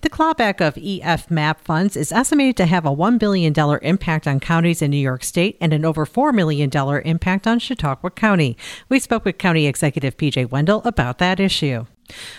The 0.00 0.10
clawback 0.10 0.60
of 0.60 0.74
eFMAP 0.74 1.60
funds 1.60 1.96
is 1.96 2.12
estimated 2.12 2.56
to 2.58 2.66
have 2.66 2.86
a 2.86 2.94
$1 2.94 3.18
billion 3.18 3.52
impact 3.82 4.26
on 4.26 4.40
counties 4.40 4.82
in 4.82 4.90
New 4.90 4.96
York 4.96 5.24
State 5.24 5.56
and 5.60 5.72
an 5.72 5.84
over 5.84 6.06
$4 6.06 6.34
million 6.34 6.70
impact 7.04 7.46
on 7.46 7.58
Chautauqua 7.58 8.10
County. 8.10 8.56
We 8.88 8.98
spoke 8.98 9.24
with 9.24 9.38
County 9.38 9.66
Executive 9.66 10.16
PJ 10.16 10.50
Wendel 10.50 10.82
about 10.84 11.18
that 11.18 11.40
issue. 11.40 11.86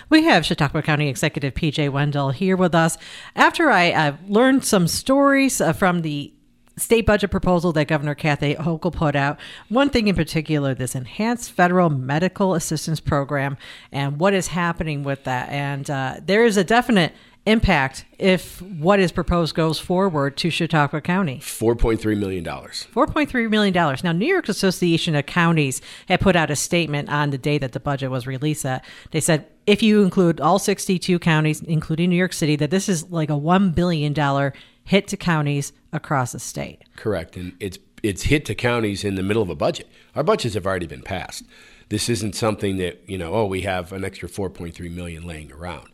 We 0.10 0.24
have 0.24 0.46
Chautauqua 0.46 0.82
County 0.82 1.10
Executive 1.10 1.54
PJ 1.54 1.90
Wendel 1.90 2.32
here 2.32 2.56
with 2.56 2.76
us. 2.76 2.98
After 3.36 3.70
I 3.70 3.92
uh, 3.92 4.16
learned 4.28 4.64
some 4.64 4.88
stories 4.88 5.60
uh, 5.60 5.74
from 5.74 6.02
the 6.02 6.32
state 6.78 7.06
budget 7.06 7.32
proposal 7.32 7.72
that 7.72 7.88
Governor 7.88 8.16
Kathy 8.16 8.56
Hochul 8.56 8.94
put 8.94 9.16
out, 9.16 9.40
one 9.70 9.90
thing 9.90 10.08
in 10.08 10.16
particular, 10.16 10.74
this 10.74 10.96
enhanced 10.96 11.52
federal 11.52 11.90
medical 11.90 12.54
assistance 12.54 13.00
program 13.00 13.58
and 13.92 14.20
what 14.20 14.34
is 14.34 14.48
happening 14.48 15.04
with 15.04 15.24
that. 15.24 15.50
And 15.50 15.90
uh, 15.90 16.18
there 16.24 16.44
is 16.44 16.58
a 16.58 16.64
definite 16.64 17.14
impact 17.46 18.06
if 18.18 18.62
what 18.62 19.00
is 19.00 19.12
proposed 19.12 19.56
goes 19.56 19.80
forward 19.80 20.36
to 20.38 20.50
Chautauqua 20.50 21.02
County? 21.02 21.38
$4.3 21.40 22.18
million. 22.18 22.44
$4.3 22.44 23.50
million. 23.50 23.74
Now, 24.04 24.12
New 24.12 24.26
York 24.26 24.50
Association 24.50 25.16
of 25.16 25.26
Counties 25.26 25.82
had 26.08 26.20
put 26.20 26.36
out 26.36 26.50
a 26.50 26.56
statement 26.56 27.10
on 27.10 27.30
the 27.30 27.38
day 27.38 27.58
that 27.58 27.74
the 27.74 27.80
budget 27.80 28.10
was 28.10 28.26
released 28.26 28.64
that 28.64 28.84
they 29.12 29.20
said 29.22 29.48
if 29.68 29.82
you 29.82 30.04
include 30.04 30.40
all 30.42 30.60
62 30.60 31.20
counties, 31.20 31.62
including 31.62 32.10
New 32.10 32.16
York 32.16 32.34
City, 32.34 32.56
that 32.56 32.72
this 32.72 32.90
is 32.90 33.10
like 33.12 33.30
a 33.30 33.34
$1 33.34 33.76
billion 33.76 34.52
hit 34.84 35.08
to 35.08 35.18
counties 35.18 35.74
across 35.92 36.32
the 36.32 36.40
state. 36.40 36.84
Correct. 36.96 37.36
And 37.36 37.54
it's, 37.60 37.80
it's 38.04 38.24
hit 38.24 38.46
to 38.46 38.56
counties 38.56 39.04
in 39.04 39.16
the 39.16 39.24
middle 39.24 39.42
of 39.42 39.50
a 39.50 39.56
budget. 39.56 39.88
Our 40.16 40.24
budgets 40.24 40.54
have 40.56 40.66
already 40.66 40.88
been 40.88 41.02
passed. 41.02 41.44
This 41.90 42.10
isn't 42.10 42.36
something 42.36 42.78
that, 42.78 43.08
you 43.08 43.18
know, 43.18 43.34
oh, 43.34 43.46
we 43.46 43.62
have 43.62 43.92
an 43.92 44.04
extra 44.04 44.28
4.3 44.28 44.92
million 44.92 45.26
laying 45.26 45.52
around 45.52 45.90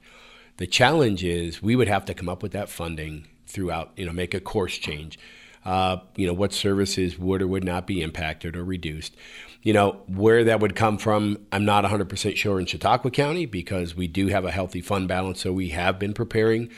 the 0.62 0.68
challenge 0.68 1.24
is 1.24 1.62
we 1.62 1.76
would 1.76 1.88
have 1.88 2.06
to 2.06 2.14
come 2.14 2.30
up 2.30 2.44
with 2.44 2.52
that 2.52 2.70
funding 2.70 3.28
throughout, 3.48 3.92
you 3.96 4.06
know, 4.06 4.14
make 4.14 4.36
a 4.36 4.40
course 4.40 4.78
change. 4.78 5.18
Uh, 5.66 5.98
you 6.16 6.28
know, 6.28 6.34
what 6.34 6.54
services 6.54 7.18
would 7.18 7.42
or 7.42 7.48
would 7.48 7.64
not 7.64 7.88
be 7.88 8.02
impacted 8.02 8.56
or 8.56 8.64
reduced. 8.64 9.16
You 9.64 9.74
know, 9.74 10.02
where 10.08 10.44
that 10.44 10.60
would 10.60 10.76
come 10.76 11.00
from, 11.00 11.40
I'm 11.52 11.66
not 11.66 11.84
100% 11.84 12.36
sure 12.36 12.60
in 12.60 12.68
Chautauqua 12.68 13.10
County 13.10 13.48
because 13.48 13.96
we 13.96 14.08
do 14.08 14.28
have 14.28 14.46
a 14.46 14.52
healthy 14.52 14.82
fund 14.82 15.08
balance. 15.08 15.42
So 15.42 15.52
we 15.52 15.70
have 15.70 15.98
been 15.98 16.14
preparing, 16.14 16.70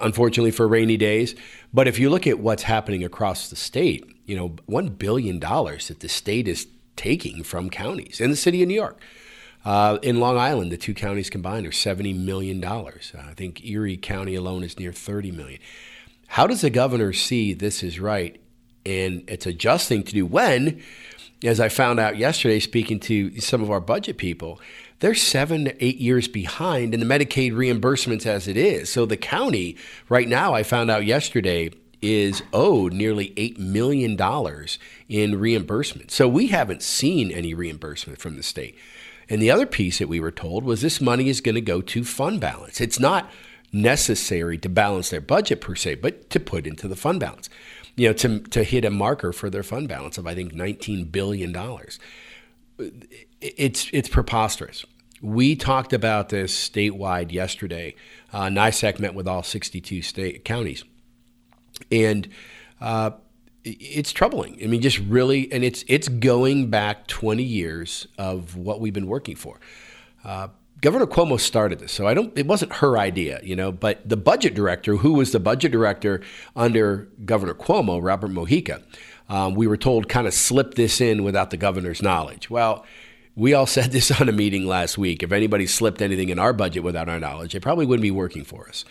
unfortunately, 0.00 0.50
for 0.50 0.66
rainy 0.66 0.96
days. 0.96 1.36
But 1.72 1.86
if 1.86 2.00
you 2.00 2.10
look 2.10 2.26
at 2.26 2.40
what's 2.40 2.64
happening 2.64 3.04
across 3.04 3.50
the 3.50 3.56
state, 3.56 4.04
you 4.24 4.36
know, 4.36 4.50
$1 4.68 4.98
billion 4.98 5.38
that 5.38 5.98
the 6.00 6.08
state 6.08 6.48
is 6.48 6.66
taking 6.96 7.44
from 7.44 7.70
counties 7.70 8.20
in 8.20 8.30
the 8.30 8.36
city 8.36 8.62
of 8.62 8.68
New 8.68 8.74
York. 8.74 9.00
Uh, 9.66 9.98
in 10.00 10.20
Long 10.20 10.38
Island, 10.38 10.70
the 10.70 10.76
two 10.76 10.94
counties 10.94 11.28
combined 11.28 11.66
are 11.66 11.72
$70 11.72 12.16
million. 12.16 12.62
Uh, 12.62 12.80
I 13.18 13.34
think 13.34 13.64
Erie 13.64 13.96
County 13.96 14.36
alone 14.36 14.62
is 14.62 14.78
near 14.78 14.92
30 14.92 15.32
million. 15.32 15.58
How 16.28 16.46
does 16.46 16.60
the 16.60 16.70
governor 16.70 17.12
see 17.12 17.52
this 17.52 17.82
is 17.82 17.98
right? 17.98 18.40
And 18.86 19.24
it's 19.26 19.44
a 19.44 19.52
just 19.52 19.88
thing 19.88 20.04
to 20.04 20.12
do 20.12 20.24
when, 20.24 20.80
as 21.42 21.58
I 21.58 21.68
found 21.68 21.98
out 21.98 22.16
yesterday, 22.16 22.60
speaking 22.60 23.00
to 23.00 23.40
some 23.40 23.60
of 23.60 23.68
our 23.68 23.80
budget 23.80 24.18
people, 24.18 24.60
they're 25.00 25.16
seven 25.16 25.64
to 25.64 25.84
eight 25.84 25.98
years 25.98 26.28
behind 26.28 26.94
in 26.94 27.00
the 27.00 27.06
Medicaid 27.06 27.50
reimbursements 27.52 28.24
as 28.24 28.46
it 28.46 28.56
is. 28.56 28.88
So 28.88 29.04
the 29.04 29.16
county, 29.16 29.76
right 30.08 30.28
now, 30.28 30.54
I 30.54 30.62
found 30.62 30.92
out 30.92 31.04
yesterday, 31.04 31.72
is 32.00 32.40
owed 32.52 32.92
nearly 32.92 33.30
$8 33.30 33.58
million 33.58 34.16
in 35.08 35.40
reimbursement. 35.40 36.12
So 36.12 36.28
we 36.28 36.48
haven't 36.48 36.84
seen 36.84 37.32
any 37.32 37.52
reimbursement 37.52 38.20
from 38.20 38.36
the 38.36 38.44
state. 38.44 38.76
And 39.28 39.42
the 39.42 39.50
other 39.50 39.66
piece 39.66 39.98
that 39.98 40.08
we 40.08 40.20
were 40.20 40.30
told 40.30 40.64
was 40.64 40.82
this 40.82 41.00
money 41.00 41.28
is 41.28 41.40
going 41.40 41.56
to 41.56 41.60
go 41.60 41.80
to 41.80 42.04
fund 42.04 42.40
balance. 42.40 42.80
It's 42.80 43.00
not 43.00 43.30
necessary 43.72 44.56
to 44.58 44.68
balance 44.68 45.10
their 45.10 45.20
budget 45.20 45.60
per 45.60 45.74
se, 45.74 45.96
but 45.96 46.30
to 46.30 46.40
put 46.40 46.66
into 46.66 46.88
the 46.88 46.96
fund 46.96 47.20
balance. 47.20 47.48
You 47.96 48.08
know, 48.08 48.12
to, 48.14 48.40
to 48.40 48.62
hit 48.62 48.84
a 48.84 48.90
marker 48.90 49.32
for 49.32 49.50
their 49.50 49.62
fund 49.62 49.88
balance 49.88 50.18
of 50.18 50.26
I 50.26 50.34
think 50.34 50.52
$19 50.52 51.10
billion. 51.10 51.56
It's 53.40 53.88
it's 53.92 54.08
preposterous. 54.08 54.84
We 55.22 55.56
talked 55.56 55.94
about 55.94 56.28
this 56.28 56.54
statewide 56.54 57.32
yesterday. 57.32 57.94
Uh, 58.32 58.50
met 58.50 59.14
with 59.14 59.26
all 59.26 59.42
62 59.42 60.02
state 60.02 60.44
counties, 60.44 60.84
and 61.90 62.28
uh, 62.82 63.12
it's 63.66 64.12
troubling. 64.12 64.58
I 64.62 64.66
mean, 64.66 64.80
just 64.80 64.98
really, 65.00 65.50
and 65.52 65.64
it's 65.64 65.84
it's 65.88 66.08
going 66.08 66.70
back 66.70 67.06
20 67.08 67.42
years 67.42 68.06
of 68.16 68.56
what 68.56 68.80
we've 68.80 68.92
been 68.92 69.08
working 69.08 69.36
for. 69.36 69.58
Uh, 70.24 70.48
Governor 70.80 71.06
Cuomo 71.06 71.40
started 71.40 71.78
this, 71.78 71.92
so 71.92 72.06
I 72.06 72.14
don't. 72.14 72.36
It 72.36 72.46
wasn't 72.46 72.74
her 72.74 72.98
idea, 72.98 73.40
you 73.42 73.56
know. 73.56 73.72
But 73.72 74.06
the 74.08 74.16
budget 74.16 74.54
director, 74.54 74.96
who 74.96 75.14
was 75.14 75.32
the 75.32 75.40
budget 75.40 75.72
director 75.72 76.20
under 76.54 77.08
Governor 77.24 77.54
Cuomo, 77.54 78.02
Robert 78.02 78.30
Mujica, 78.30 78.82
um, 79.28 79.54
we 79.54 79.66
were 79.66 79.78
told 79.78 80.08
kind 80.08 80.26
of 80.26 80.34
slipped 80.34 80.76
this 80.76 81.00
in 81.00 81.24
without 81.24 81.50
the 81.50 81.56
governor's 81.56 82.02
knowledge. 82.02 82.50
Well, 82.50 82.84
we 83.34 83.54
all 83.54 83.66
said 83.76 83.90
this 83.90 84.10
on 84.20 84.28
a 84.28 84.32
meeting 84.32 84.66
last 84.66 84.98
week. 84.98 85.22
If 85.22 85.32
anybody 85.32 85.66
slipped 85.66 86.02
anything 86.02 86.28
in 86.28 86.38
our 86.38 86.52
budget 86.52 86.82
without 86.82 87.08
our 87.08 87.18
knowledge, 87.18 87.54
they 87.54 87.60
probably 87.60 87.86
wouldn't 87.86 88.02
be 88.02 88.10
working 88.10 88.44
for 88.44 88.68
us. 88.68 88.84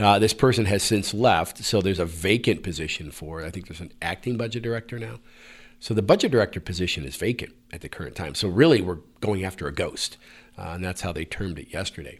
Uh, 0.00 0.18
this 0.18 0.32
person 0.32 0.64
has 0.64 0.82
since 0.82 1.12
left, 1.12 1.58
so 1.58 1.82
there's 1.82 1.98
a 1.98 2.06
vacant 2.06 2.62
position 2.62 3.10
for. 3.10 3.44
I 3.44 3.50
think 3.50 3.68
there's 3.68 3.80
an 3.80 3.92
acting 4.00 4.36
budget 4.36 4.62
director 4.62 4.98
now. 4.98 5.20
So 5.78 5.94
the 5.94 6.02
budget 6.02 6.32
director 6.32 6.60
position 6.60 7.04
is 7.04 7.16
vacant 7.16 7.54
at 7.72 7.82
the 7.82 7.88
current 7.88 8.16
time. 8.16 8.34
So 8.34 8.48
really, 8.48 8.80
we're 8.80 8.98
going 9.20 9.44
after 9.44 9.66
a 9.66 9.72
ghost, 9.72 10.16
uh, 10.58 10.70
and 10.74 10.84
that's 10.84 11.02
how 11.02 11.12
they 11.12 11.24
termed 11.24 11.58
it 11.58 11.72
yesterday. 11.72 12.18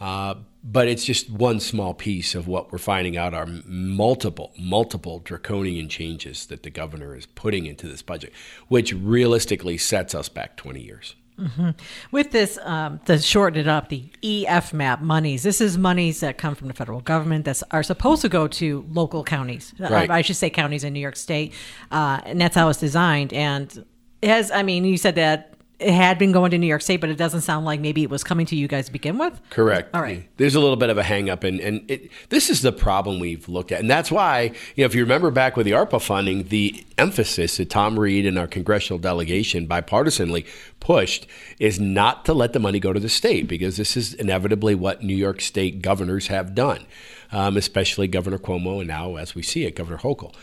Uh, 0.00 0.34
but 0.64 0.88
it's 0.88 1.04
just 1.04 1.30
one 1.30 1.60
small 1.60 1.94
piece 1.94 2.34
of 2.34 2.48
what 2.48 2.72
we're 2.72 2.78
finding 2.78 3.16
out 3.16 3.34
are 3.34 3.46
multiple, 3.66 4.52
multiple 4.58 5.20
draconian 5.20 5.88
changes 5.88 6.46
that 6.46 6.64
the 6.64 6.70
governor 6.70 7.14
is 7.14 7.26
putting 7.26 7.66
into 7.66 7.86
this 7.86 8.02
budget, 8.02 8.32
which 8.66 8.92
realistically 8.92 9.78
sets 9.78 10.12
us 10.12 10.28
back 10.28 10.56
20 10.56 10.80
years. 10.80 11.14
Mm-hmm. 11.38 11.70
With 12.10 12.30
this, 12.30 12.58
um, 12.62 13.00
to 13.06 13.18
shorten 13.18 13.60
it 13.60 13.68
up, 13.68 13.88
the 13.88 14.04
eFMAP 14.22 15.00
monies. 15.00 15.42
This 15.42 15.60
is 15.60 15.78
monies 15.78 16.20
that 16.20 16.38
come 16.38 16.54
from 16.54 16.68
the 16.68 16.74
federal 16.74 17.00
government 17.00 17.44
that 17.46 17.62
are 17.70 17.82
supposed 17.82 18.22
to 18.22 18.28
go 18.28 18.46
to 18.48 18.84
local 18.90 19.24
counties. 19.24 19.74
Right. 19.78 20.10
I, 20.10 20.18
I 20.18 20.22
should 20.22 20.36
say 20.36 20.50
counties 20.50 20.84
in 20.84 20.92
New 20.92 21.00
York 21.00 21.16
State, 21.16 21.54
uh, 21.90 22.20
and 22.24 22.40
that's 22.40 22.54
how 22.54 22.68
it's 22.68 22.78
designed. 22.80 23.32
And 23.32 23.84
it 24.20 24.28
has, 24.28 24.50
I 24.50 24.62
mean, 24.62 24.84
you 24.84 24.96
said 24.96 25.16
that 25.16 25.51
it 25.82 25.92
had 25.92 26.18
been 26.18 26.32
going 26.32 26.50
to 26.52 26.58
New 26.58 26.66
York 26.66 26.82
State, 26.82 27.00
but 27.00 27.10
it 27.10 27.16
doesn't 27.16 27.42
sound 27.42 27.66
like 27.66 27.80
maybe 27.80 28.02
it 28.02 28.10
was 28.10 28.22
coming 28.24 28.46
to 28.46 28.56
you 28.56 28.68
guys 28.68 28.86
to 28.86 28.92
begin 28.92 29.18
with. 29.18 29.40
Correct. 29.50 29.94
All 29.94 30.02
right. 30.02 30.28
There's 30.36 30.54
a 30.54 30.60
little 30.60 30.76
bit 30.76 30.90
of 30.90 30.98
a 30.98 31.02
hangup, 31.02 31.44
and 31.44 31.60
and 31.60 31.90
it, 31.90 32.10
this 32.28 32.48
is 32.48 32.62
the 32.62 32.72
problem 32.72 33.18
we've 33.18 33.48
looked 33.48 33.72
at, 33.72 33.80
and 33.80 33.90
that's 33.90 34.10
why 34.10 34.52
you 34.74 34.82
know 34.82 34.86
if 34.86 34.94
you 34.94 35.02
remember 35.02 35.30
back 35.30 35.56
with 35.56 35.66
the 35.66 35.72
ARPA 35.72 36.00
funding, 36.00 36.44
the 36.44 36.84
emphasis 36.98 37.56
that 37.56 37.70
Tom 37.70 37.98
Reed 37.98 38.26
and 38.26 38.38
our 38.38 38.46
congressional 38.46 38.98
delegation 38.98 39.66
bipartisanly 39.66 40.46
pushed 40.80 41.26
is 41.58 41.80
not 41.80 42.24
to 42.24 42.34
let 42.34 42.52
the 42.52 42.58
money 42.58 42.80
go 42.80 42.92
to 42.92 43.00
the 43.00 43.08
state 43.08 43.48
because 43.48 43.76
this 43.76 43.96
is 43.96 44.14
inevitably 44.14 44.74
what 44.74 45.02
New 45.02 45.16
York 45.16 45.40
State 45.40 45.82
governors 45.82 46.28
have 46.28 46.54
done, 46.54 46.86
um, 47.30 47.56
especially 47.56 48.08
Governor 48.08 48.38
Cuomo, 48.38 48.78
and 48.78 48.88
now 48.88 49.16
as 49.16 49.34
we 49.34 49.42
see 49.42 49.64
it, 49.64 49.76
Governor 49.76 49.98
Hochul. 49.98 50.34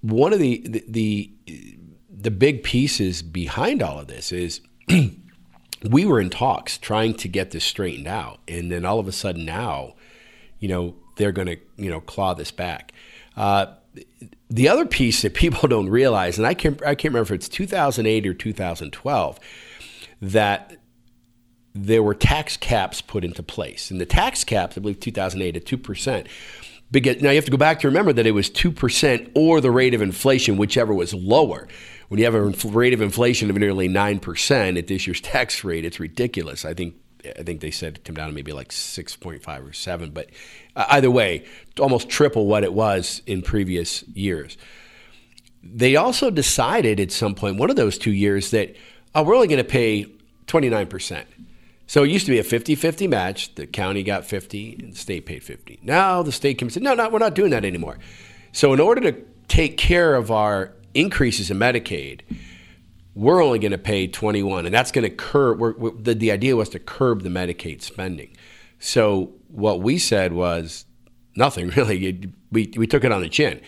One 0.00 0.32
of 0.32 0.38
the, 0.38 0.62
the, 0.66 0.84
the 0.88 1.30
the 2.24 2.30
big 2.30 2.62
pieces 2.62 3.22
behind 3.22 3.82
all 3.82 3.98
of 3.98 4.06
this 4.06 4.32
is 4.32 4.62
we 5.90 6.06
were 6.06 6.20
in 6.20 6.30
talks 6.30 6.78
trying 6.78 7.14
to 7.14 7.28
get 7.28 7.50
this 7.50 7.64
straightened 7.64 8.08
out, 8.08 8.40
and 8.48 8.72
then 8.72 8.84
all 8.84 8.98
of 8.98 9.06
a 9.06 9.12
sudden 9.12 9.44
now, 9.44 9.94
you 10.58 10.66
know, 10.66 10.96
they're 11.16 11.32
going 11.32 11.46
to 11.46 11.58
you 11.76 11.90
know 11.90 12.00
claw 12.00 12.34
this 12.34 12.50
back. 12.50 12.92
Uh, 13.36 13.66
the 14.48 14.68
other 14.68 14.86
piece 14.86 15.22
that 15.22 15.34
people 15.44 15.68
don't 15.68 15.90
realize, 15.90 16.38
and 16.38 16.46
I 16.46 16.54
can't 16.54 16.82
I 16.82 16.94
can't 16.94 17.12
remember 17.12 17.34
if 17.34 17.38
it's 17.38 17.48
2008 17.48 18.26
or 18.26 18.32
2012, 18.32 19.40
that 20.22 20.78
there 21.74 22.02
were 22.02 22.14
tax 22.14 22.56
caps 22.56 23.02
put 23.02 23.22
into 23.22 23.42
place. 23.42 23.90
And 23.90 24.00
the 24.00 24.06
tax 24.06 24.44
caps, 24.44 24.78
I 24.78 24.80
believe 24.80 25.00
2008 25.00 25.56
at 25.56 25.64
2%. 25.64 26.26
Because, 26.90 27.20
now 27.20 27.30
you 27.30 27.36
have 27.36 27.44
to 27.44 27.50
go 27.50 27.56
back 27.56 27.80
to 27.80 27.88
remember 27.88 28.12
that 28.12 28.26
it 28.26 28.30
was 28.30 28.48
2% 28.48 29.32
or 29.34 29.60
the 29.60 29.72
rate 29.72 29.92
of 29.92 30.00
inflation, 30.00 30.56
whichever 30.56 30.94
was 30.94 31.12
lower. 31.12 31.66
When 32.08 32.18
you 32.18 32.24
have 32.24 32.34
a 32.34 32.68
rate 32.68 32.92
of 32.92 33.00
inflation 33.00 33.50
of 33.50 33.56
nearly 33.56 33.88
9% 33.88 34.78
at 34.78 34.86
this 34.86 35.06
year's 35.06 35.20
tax 35.20 35.64
rate, 35.64 35.84
it's 35.84 36.00
ridiculous. 36.00 36.64
I 36.64 36.74
think 36.74 36.94
I 37.38 37.42
think 37.42 37.60
they 37.60 37.70
said 37.70 37.96
it 37.96 38.04
came 38.04 38.14
down 38.14 38.28
to 38.28 38.34
maybe 38.34 38.52
like 38.52 38.68
6.5 38.68 39.66
or 39.66 39.72
7, 39.72 40.10
but 40.10 40.28
uh, 40.76 40.84
either 40.90 41.10
way, 41.10 41.46
almost 41.80 42.10
triple 42.10 42.46
what 42.46 42.64
it 42.64 42.74
was 42.74 43.22
in 43.26 43.40
previous 43.40 44.02
years. 44.08 44.58
They 45.62 45.96
also 45.96 46.30
decided 46.30 47.00
at 47.00 47.10
some 47.10 47.34
point, 47.34 47.56
one 47.56 47.70
of 47.70 47.76
those 47.76 47.96
two 47.96 48.12
years, 48.12 48.50
that 48.50 48.76
oh, 49.14 49.22
we're 49.22 49.34
only 49.34 49.48
going 49.48 49.56
to 49.56 49.64
pay 49.64 50.06
29%. 50.46 51.24
So 51.86 52.02
it 52.02 52.10
used 52.10 52.26
to 52.26 52.32
be 52.32 52.38
a 52.38 52.44
50 52.44 52.74
50 52.74 53.08
match. 53.08 53.54
The 53.54 53.66
county 53.66 54.02
got 54.02 54.26
50 54.26 54.76
and 54.80 54.92
the 54.92 54.96
state 54.96 55.26
paid 55.26 55.42
50. 55.42 55.80
Now 55.82 56.22
the 56.22 56.32
state 56.32 56.58
comes 56.58 56.76
in, 56.76 56.82
no, 56.82 56.94
no, 56.94 57.08
we're 57.08 57.18
not 57.18 57.34
doing 57.34 57.50
that 57.50 57.64
anymore. 57.64 57.98
So, 58.52 58.72
in 58.72 58.80
order 58.80 59.00
to 59.10 59.20
take 59.48 59.76
care 59.76 60.14
of 60.14 60.30
our 60.30 60.73
increases 60.94 61.50
in 61.50 61.58
Medicaid, 61.58 62.20
we're 63.14 63.42
only 63.42 63.58
going 63.58 63.72
to 63.72 63.78
pay 63.78 64.06
21 64.06 64.66
and 64.66 64.74
that's 64.74 64.90
going 64.90 65.08
to 65.08 65.14
curb 65.14 65.60
we're, 65.60 65.74
we're, 65.74 65.92
the, 65.92 66.14
the 66.14 66.32
idea 66.32 66.56
was 66.56 66.68
to 66.70 66.78
curb 66.78 67.22
the 67.22 67.28
medicaid 67.28 67.80
spending. 67.80 68.36
So 68.80 69.32
what 69.48 69.80
we 69.80 69.98
said 69.98 70.32
was 70.32 70.84
nothing 71.36 71.68
really. 71.76 72.32
We, 72.50 72.72
we 72.76 72.86
took 72.86 73.04
it 73.04 73.12
on 73.12 73.22
the 73.22 73.28
chin. 73.28 73.60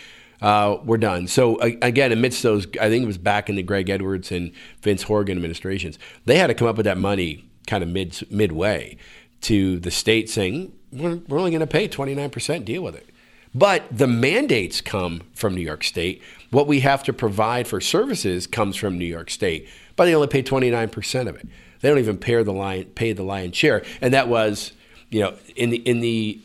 Uh, 0.42 0.78
we're 0.84 0.98
done. 0.98 1.28
So 1.28 1.58
again 1.60 2.12
amidst 2.12 2.42
those 2.42 2.66
i 2.80 2.88
think 2.88 3.04
it 3.04 3.06
was 3.06 3.18
back 3.18 3.48
in 3.48 3.56
the 3.56 3.62
greg 3.62 3.88
edwards 3.88 4.30
and 4.30 4.52
vince 4.82 5.04
Horrigan 5.04 5.38
administrations 5.38 5.98
they 6.24 6.38
had 6.38 6.48
to 6.48 6.54
come 6.54 6.68
up 6.68 6.76
with 6.76 6.84
that 6.84 6.98
money 6.98 7.48
kind 7.66 7.82
of 7.82 7.88
mid 7.88 8.30
midway 8.30 8.96
to 9.42 9.78
the 9.80 9.90
state 9.90 10.28
saying 10.28 10.72
we're, 10.92 11.16
we're 11.28 11.38
only 11.38 11.50
going 11.50 11.60
to 11.60 11.66
pay 11.66 11.88
29% 11.88 12.64
deal 12.64 12.82
with 12.82 12.94
it 12.94 13.08
but 13.56 13.84
the 13.90 14.06
mandates 14.06 14.82
come 14.82 15.22
from 15.32 15.54
New 15.54 15.62
York 15.62 15.82
State. 15.82 16.22
What 16.50 16.66
we 16.66 16.80
have 16.80 17.02
to 17.04 17.12
provide 17.14 17.66
for 17.66 17.80
services 17.80 18.46
comes 18.46 18.76
from 18.76 18.98
New 18.98 19.06
York 19.06 19.30
State, 19.30 19.66
but 19.96 20.04
they 20.04 20.14
only 20.14 20.28
pay 20.28 20.42
29% 20.42 21.26
of 21.26 21.36
it. 21.36 21.48
They 21.80 21.88
don't 21.88 21.98
even 21.98 22.18
pay 22.18 22.42
the 22.42 22.52
lion, 22.52 22.84
pay 22.94 23.14
the 23.14 23.50
share, 23.52 23.82
and 24.02 24.12
that 24.12 24.28
was, 24.28 24.72
you 25.08 25.20
know, 25.20 25.34
in 25.56 25.70
the 25.70 25.78
in 25.78 26.00
the 26.00 26.38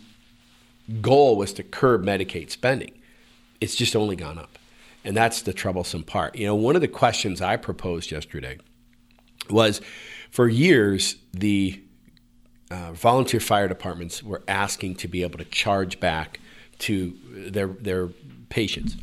goal 1.02 1.36
was 1.36 1.52
to 1.54 1.64
curb 1.64 2.06
Medicaid 2.06 2.50
spending. 2.50 2.94
It's 3.60 3.76
just 3.76 3.94
only 3.94 4.16
gone 4.16 4.38
up, 4.38 4.58
and 5.04 5.16
that's 5.16 5.42
the 5.42 5.52
troublesome 5.52 6.04
part. 6.04 6.38
You 6.38 6.48
know, 6.48 6.56
one 6.56 6.76
of 6.76 6.82
the 6.82 6.88
questions 6.88 7.42
I 7.42 7.58
proposed 7.58 8.12
yesterday 8.12 8.58
was, 9.50 9.82
for 10.30 10.48
years 10.48 11.18
the 11.34 11.82
uh, 12.70 12.94
volunteer 12.94 13.42
fire 13.42 13.68
departments 13.68 14.24
were 14.24 14.44
asking 14.48 14.96
to 14.96 15.10
be 15.10 15.24
able 15.24 15.40
to 15.40 15.46
charge 15.46 16.00
back 16.00 16.40
to 16.82 17.18
their 17.52 17.68
their 17.68 18.08
patients. 18.50 18.98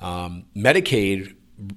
Um, 0.00 0.44
Medicaid 0.56 1.34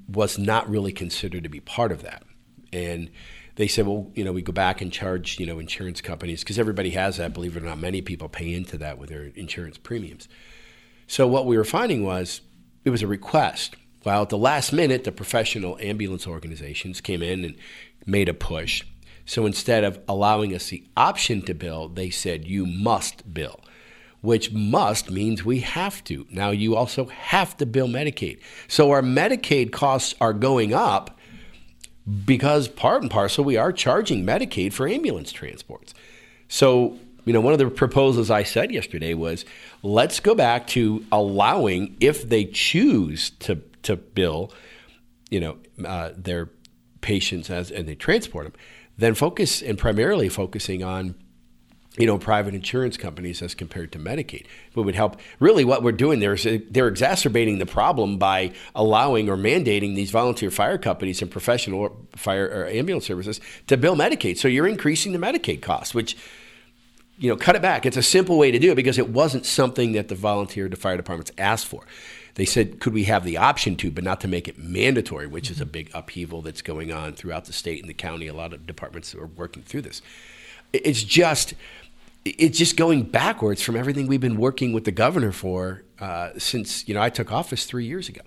was 0.08 0.38
not 0.38 0.70
really 0.70 0.94
considered 0.94 1.44
to 1.44 1.50
be 1.50 1.60
part 1.60 1.92
of 1.92 2.04
that, 2.04 2.24
and 2.72 3.10
they 3.56 3.68
said, 3.68 3.86
well, 3.86 4.12
you 4.16 4.24
know, 4.24 4.32
we 4.32 4.42
go 4.42 4.52
back 4.52 4.82
and 4.82 4.92
charge, 4.92 5.40
you 5.40 5.46
know, 5.46 5.60
insurance 5.60 6.02
companies 6.02 6.42
because 6.42 6.58
everybody 6.58 6.92
has 6.92 7.18
that. 7.18 7.34
Believe 7.34 7.56
it 7.56 7.64
or 7.64 7.66
not, 7.68 7.78
many 7.78 8.02
people 8.02 8.28
pay 8.28 8.54
into 8.54 8.78
that 8.80 8.98
with 8.98 9.10
their 9.10 9.26
insurance 9.36 9.78
premiums. 9.78 10.28
So 11.06 11.28
what 11.28 11.46
we 11.46 11.58
were 11.58 11.66
finding 11.66 12.04
was 12.04 12.42
it 12.84 12.90
was 12.90 13.04
a 13.04 13.08
request. 13.08 13.76
Well, 14.04 14.24
at 14.24 14.30
the 14.30 14.38
last 14.38 14.74
minute, 14.74 15.04
the 15.04 15.12
professional 15.12 15.78
ambulance 15.80 16.26
organizations 16.26 17.00
came 17.00 17.22
in 17.22 17.46
and 17.46 17.56
made 18.06 18.28
a 18.28 18.34
push. 18.34 18.84
So 19.26 19.46
instead 19.46 19.84
of 19.84 20.00
allowing 20.10 20.54
us 20.54 20.70
the 20.70 20.84
option 20.98 21.42
to 21.44 21.54
bill, 21.54 21.88
they 21.88 22.10
said 22.10 22.46
you 22.48 22.66
must 22.66 23.34
bill 23.34 23.62
which 24.24 24.54
must 24.54 25.12
means 25.12 25.44
we 25.44 25.60
have 25.60 26.02
to. 26.06 26.26
Now, 26.32 26.52
you 26.52 26.78
also 26.78 27.06
have 27.08 27.58
to 27.58 27.66
bill 27.66 27.90
Medicaid. 27.90 28.40
So 28.70 28.90
our 28.92 29.02
Medicaid 29.02 29.74
costs 29.74 30.16
are 30.22 30.32
going 30.32 30.74
up 30.74 31.20
because 32.26 32.70
part 32.70 33.02
and 33.02 33.12
parcel 33.12 33.44
we 33.44 33.58
are 33.58 33.74
charging 33.74 34.26
Medicaid 34.26 34.72
for 34.72 34.88
ambulance 34.88 35.34
transports. 35.34 35.94
So, 36.48 36.98
you 37.26 37.34
know, 37.34 37.42
one 37.42 37.52
of 37.52 37.60
the 37.60 37.70
proposals 37.70 38.32
I 38.32 38.44
said 38.44 38.72
yesterday 38.72 39.14
was 39.14 39.44
let's 39.82 40.22
go 40.22 40.34
back 40.34 40.68
to 40.68 41.06
allowing, 41.12 41.98
if 42.00 42.30
they 42.30 42.46
choose 42.46 43.32
to, 43.42 43.62
to 43.82 43.98
bill, 43.98 44.54
you 45.30 45.42
know, 45.42 45.58
uh, 45.86 46.12
their 46.16 46.50
patients 47.02 47.50
as 47.50 47.72
and 47.72 47.90
they 47.90 47.96
transport 47.96 48.46
them, 48.46 48.54
then 48.98 49.16
focus 49.16 49.62
and 49.62 49.78
primarily 49.78 50.30
focusing 50.30 50.82
on 50.82 51.16
you 51.98 52.08
know, 52.08 52.18
private 52.18 52.56
insurance 52.56 52.98
companies 52.98 53.42
as 53.42 53.54
compared 53.54 53.92
to 53.92 54.00
Medicaid. 54.00 54.46
It 54.76 54.80
would 54.80 54.96
help. 54.96 55.18
Really, 55.40 55.64
what 55.64 55.84
we're 55.84 55.92
doing 55.92 56.20
there 56.20 56.34
is 56.34 56.46
uh, 56.46 56.58
they're 56.70 56.88
exacerbating 56.88 57.60
the 57.60 57.68
problem 57.68 58.18
by 58.18 58.52
allowing 58.74 59.30
or 59.30 59.38
mandating 59.38 59.96
these 59.96 60.10
volunteer 60.10 60.50
fire 60.50 60.80
companies 60.80 61.22
and 61.22 61.30
professional 61.30 62.08
fire 62.16 62.48
or 62.48 62.68
ambulance 62.68 63.06
services 63.06 63.40
to 63.68 63.78
bill 63.78 63.96
Medicaid. 63.96 64.38
So 64.38 64.48
you're 64.48 64.68
increasing 64.68 65.12
the 65.12 65.20
Medicaid 65.20 65.62
costs, 65.62 65.94
which 65.94 66.18
you 67.18 67.30
know, 67.30 67.38
cut 67.38 67.56
it 67.56 67.62
back. 67.62 67.86
It's 67.86 67.98
a 67.98 68.04
simple 68.04 68.38
way 68.38 68.52
to 68.52 68.60
do 68.60 68.72
it 68.72 68.76
because 68.76 68.98
it 68.98 69.10
wasn't 69.10 69.46
something 69.46 69.92
that 69.92 70.08
the 70.08 70.16
volunteer 70.16 70.68
fire 70.70 70.98
departments 70.98 71.32
asked 71.38 71.68
for. 71.68 71.86
They 72.36 72.46
said, 72.46 72.80
could 72.80 72.94
we 72.94 73.04
have 73.04 73.24
the 73.24 73.38
option 73.38 73.76
to, 73.78 73.92
but 73.92 74.04
not 74.04 74.20
to 74.22 74.28
make 74.28 74.48
it 74.48 74.58
mandatory, 74.58 75.28
which 75.28 75.52
is 75.52 75.62
a 75.62 75.66
big 75.66 75.92
upheaval 75.94 76.42
that's 76.42 76.64
going 76.64 76.92
on 76.92 77.14
throughout 77.14 77.46
the 77.46 77.54
state 77.54 77.82
and 77.82 77.90
the 77.90 77.94
county. 77.94 78.26
A 78.26 78.34
lot 78.34 78.54
of 78.54 78.66
departments 78.66 79.14
are 79.14 79.28
working 79.28 79.62
through 79.62 79.84
this. 79.84 80.02
It's 80.74 81.04
just 81.04 81.54
it's 82.26 82.58
just 82.58 82.78
going 82.78 83.04
backwards 83.04 83.62
from 83.62 83.76
everything 83.76 84.08
we've 84.08 84.22
been 84.22 84.38
working 84.38 84.72
with 84.72 84.86
the 84.86 84.92
governor 84.92 85.32
for 85.32 85.84
uh, 86.00 86.32
since 86.38 86.88
you 86.88 86.94
know 86.94 87.02
I 87.02 87.10
took 87.10 87.32
office 87.32 87.66
three 87.66 87.86
years 87.86 88.10
ago, 88.10 88.22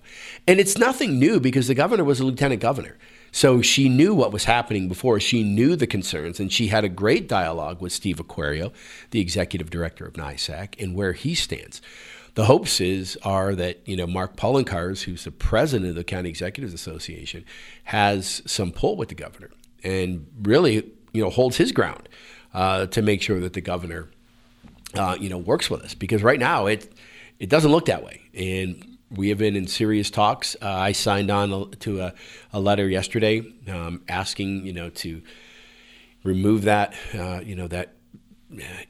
and 0.47 0.59
it's 0.59 0.77
nothing 0.77 1.19
new 1.19 1.39
because 1.39 1.67
the 1.67 1.75
governor 1.75 2.03
was 2.03 2.19
a 2.19 2.25
lieutenant 2.25 2.61
governor, 2.61 2.97
so 3.31 3.61
she 3.61 3.89
knew 3.89 4.13
what 4.13 4.31
was 4.31 4.45
happening 4.45 4.87
before. 4.87 5.19
She 5.19 5.43
knew 5.43 5.75
the 5.75 5.87
concerns, 5.87 6.39
and 6.39 6.51
she 6.51 6.67
had 6.67 6.83
a 6.83 6.89
great 6.89 7.27
dialogue 7.27 7.81
with 7.81 7.91
Steve 7.91 8.17
Acquario, 8.17 8.71
the 9.11 9.19
executive 9.19 9.69
director 9.69 10.05
of 10.05 10.13
NYSAC, 10.13 10.81
and 10.81 10.95
where 10.95 11.13
he 11.13 11.35
stands. 11.35 11.81
The 12.35 12.45
hopes 12.45 12.79
is 12.79 13.17
are 13.23 13.55
that 13.55 13.87
you 13.87 13.95
know 13.95 14.07
Mark 14.07 14.35
Poloncarz, 14.35 15.03
who's 15.03 15.23
the 15.23 15.31
president 15.31 15.89
of 15.89 15.95
the 15.95 16.03
County 16.03 16.29
Executives 16.29 16.73
Association, 16.73 17.45
has 17.85 18.43
some 18.45 18.71
pull 18.71 18.95
with 18.95 19.09
the 19.09 19.15
governor 19.15 19.49
and 19.83 20.27
really 20.41 20.91
you 21.13 21.23
know 21.23 21.29
holds 21.29 21.57
his 21.57 21.71
ground 21.71 22.07
uh, 22.57 22.87
to 22.87 23.03
make 23.03 23.21
sure 23.21 23.39
that 23.39 23.53
the 23.53 23.61
governor, 23.61 24.09
uh, 24.95 25.15
you 25.19 25.29
know, 25.29 25.37
works 25.37 25.69
with 25.69 25.83
us. 25.83 25.93
Because 25.93 26.23
right 26.23 26.39
now 26.39 26.65
it 26.65 26.91
it 27.39 27.49
doesn't 27.49 27.71
look 27.71 27.85
that 27.85 28.03
way, 28.03 28.21
and 28.33 28.97
we 29.11 29.29
have 29.29 29.37
been 29.37 29.55
in 29.55 29.67
serious 29.67 30.09
talks. 30.09 30.55
Uh, 30.59 30.67
I 30.67 30.91
signed 30.91 31.29
on 31.29 31.71
to 31.71 32.01
a, 32.01 32.13
a 32.51 32.59
letter 32.59 32.89
yesterday 32.89 33.43
um, 33.71 34.01
asking, 34.09 34.65
you 34.65 34.73
know, 34.73 34.89
to 34.89 35.21
remove 36.23 36.63
that, 36.63 36.95
uh, 37.13 37.41
you 37.43 37.55
know, 37.55 37.67
that 37.67 37.93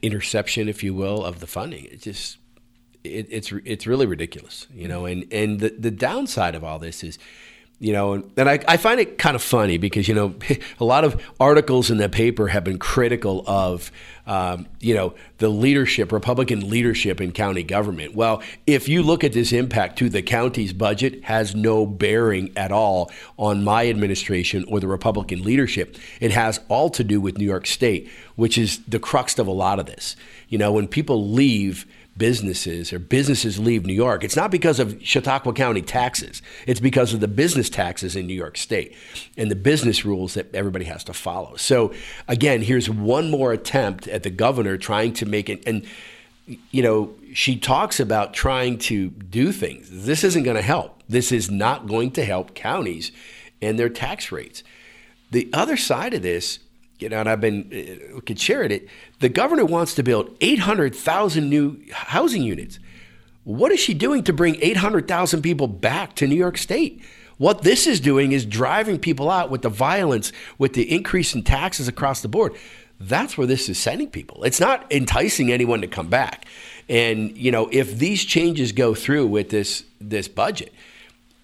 interception, 0.00 0.68
if 0.68 0.82
you 0.82 0.94
will, 0.94 1.22
of 1.22 1.40
the 1.40 1.46
funding. 1.46 1.84
It 1.84 2.00
just 2.00 2.38
it, 3.04 3.26
it's 3.30 3.52
it's 3.64 3.86
really 3.86 4.06
ridiculous, 4.06 4.66
you 4.72 4.88
know. 4.88 5.04
And 5.04 5.30
and 5.30 5.60
the 5.60 5.74
the 5.78 5.90
downside 5.90 6.54
of 6.54 6.64
all 6.64 6.78
this 6.78 7.04
is 7.04 7.18
you 7.80 7.92
know, 7.92 8.14
and, 8.14 8.30
and 8.36 8.48
I, 8.48 8.58
I, 8.66 8.76
find 8.76 8.98
it 8.98 9.18
kind 9.18 9.36
of 9.36 9.42
funny 9.42 9.78
because, 9.78 10.08
you 10.08 10.14
know, 10.14 10.34
a 10.80 10.84
lot 10.84 11.04
of 11.04 11.22
articles 11.38 11.90
in 11.90 11.98
the 11.98 12.08
paper 12.08 12.48
have 12.48 12.64
been 12.64 12.78
critical 12.78 13.44
of, 13.46 13.92
um, 14.26 14.66
you 14.80 14.94
know, 14.94 15.14
the 15.38 15.48
leadership, 15.48 16.10
Republican 16.10 16.68
leadership 16.68 17.20
in 17.20 17.30
county 17.30 17.62
government. 17.62 18.16
Well, 18.16 18.42
if 18.66 18.88
you 18.88 19.02
look 19.02 19.22
at 19.22 19.32
this 19.32 19.52
impact 19.52 19.96
to 19.98 20.08
the 20.08 20.22
county's 20.22 20.72
budget, 20.72 21.22
has 21.24 21.54
no 21.54 21.86
bearing 21.86 22.50
at 22.56 22.72
all 22.72 23.12
on 23.38 23.62
my 23.62 23.88
administration 23.88 24.64
or 24.66 24.80
the 24.80 24.88
Republican 24.88 25.42
leadership. 25.42 25.96
It 26.20 26.32
has 26.32 26.60
all 26.68 26.90
to 26.90 27.04
do 27.04 27.20
with 27.20 27.38
New 27.38 27.46
York 27.46 27.66
State, 27.66 28.10
which 28.34 28.58
is 28.58 28.80
the 28.88 28.98
crux 28.98 29.38
of 29.38 29.46
a 29.46 29.52
lot 29.52 29.78
of 29.78 29.86
this. 29.86 30.16
You 30.48 30.58
know, 30.58 30.72
when 30.72 30.88
people 30.88 31.30
leave, 31.30 31.86
businesses 32.18 32.92
or 32.92 32.98
businesses 32.98 33.58
leave 33.58 33.86
New 33.86 33.94
York, 33.94 34.24
it's 34.24 34.36
not 34.36 34.50
because 34.50 34.78
of 34.80 35.02
Chautauqua 35.02 35.52
County 35.52 35.82
taxes. 35.82 36.42
It's 36.66 36.80
because 36.80 37.14
of 37.14 37.20
the 37.20 37.28
business 37.28 37.70
taxes 37.70 38.16
in 38.16 38.26
New 38.26 38.34
York 38.34 38.58
State 38.58 38.94
and 39.36 39.50
the 39.50 39.56
business 39.56 40.04
rules 40.04 40.34
that 40.34 40.54
everybody 40.54 40.84
has 40.86 41.04
to 41.04 41.12
follow. 41.12 41.56
So 41.56 41.92
again, 42.26 42.62
here's 42.62 42.90
one 42.90 43.30
more 43.30 43.52
attempt 43.52 44.08
at 44.08 44.24
the 44.24 44.30
governor 44.30 44.76
trying 44.76 45.12
to 45.14 45.26
make 45.26 45.48
it 45.48 45.62
and 45.66 45.86
you 46.70 46.82
know, 46.82 47.14
she 47.34 47.58
talks 47.58 48.00
about 48.00 48.32
trying 48.32 48.78
to 48.78 49.10
do 49.10 49.52
things. 49.52 49.88
This 49.90 50.24
isn't 50.24 50.44
going 50.44 50.56
to 50.56 50.62
help. 50.62 51.02
This 51.08 51.30
is 51.30 51.50
not 51.50 51.86
going 51.86 52.12
to 52.12 52.24
help 52.24 52.54
counties 52.54 53.12
and 53.60 53.78
their 53.78 53.90
tax 53.90 54.32
rates. 54.32 54.62
The 55.30 55.50
other 55.52 55.76
side 55.76 56.14
of 56.14 56.22
this 56.22 56.58
you 56.98 57.08
know, 57.08 57.20
and 57.20 57.28
I've 57.28 57.40
been 57.40 58.10
uh, 58.16 58.20
could 58.20 58.40
share 58.40 58.62
it. 58.62 58.88
The 59.20 59.28
governor 59.28 59.64
wants 59.64 59.94
to 59.94 60.02
build 60.02 60.36
800,000 60.40 61.48
new 61.48 61.80
housing 61.92 62.42
units. 62.42 62.78
What 63.44 63.72
is 63.72 63.80
she 63.80 63.94
doing 63.94 64.24
to 64.24 64.32
bring 64.32 64.56
800,000 64.60 65.42
people 65.42 65.68
back 65.68 66.14
to 66.16 66.26
New 66.26 66.36
York 66.36 66.58
State? 66.58 67.02
What 67.38 67.62
this 67.62 67.86
is 67.86 68.00
doing 68.00 68.32
is 68.32 68.44
driving 68.44 68.98
people 68.98 69.30
out 69.30 69.48
with 69.48 69.62
the 69.62 69.68
violence, 69.68 70.32
with 70.58 70.74
the 70.74 70.92
increase 70.92 71.34
in 71.34 71.44
taxes 71.44 71.88
across 71.88 72.20
the 72.20 72.28
board. 72.28 72.54
That's 73.00 73.38
where 73.38 73.46
this 73.46 73.68
is 73.68 73.78
sending 73.78 74.10
people. 74.10 74.42
It's 74.42 74.58
not 74.58 74.90
enticing 74.92 75.52
anyone 75.52 75.80
to 75.82 75.86
come 75.86 76.08
back. 76.08 76.46
And 76.88 77.36
you 77.38 77.52
know, 77.52 77.68
if 77.70 77.96
these 77.96 78.24
changes 78.24 78.72
go 78.72 78.94
through 78.94 79.28
with 79.28 79.50
this 79.50 79.84
this 80.00 80.26
budget, 80.26 80.72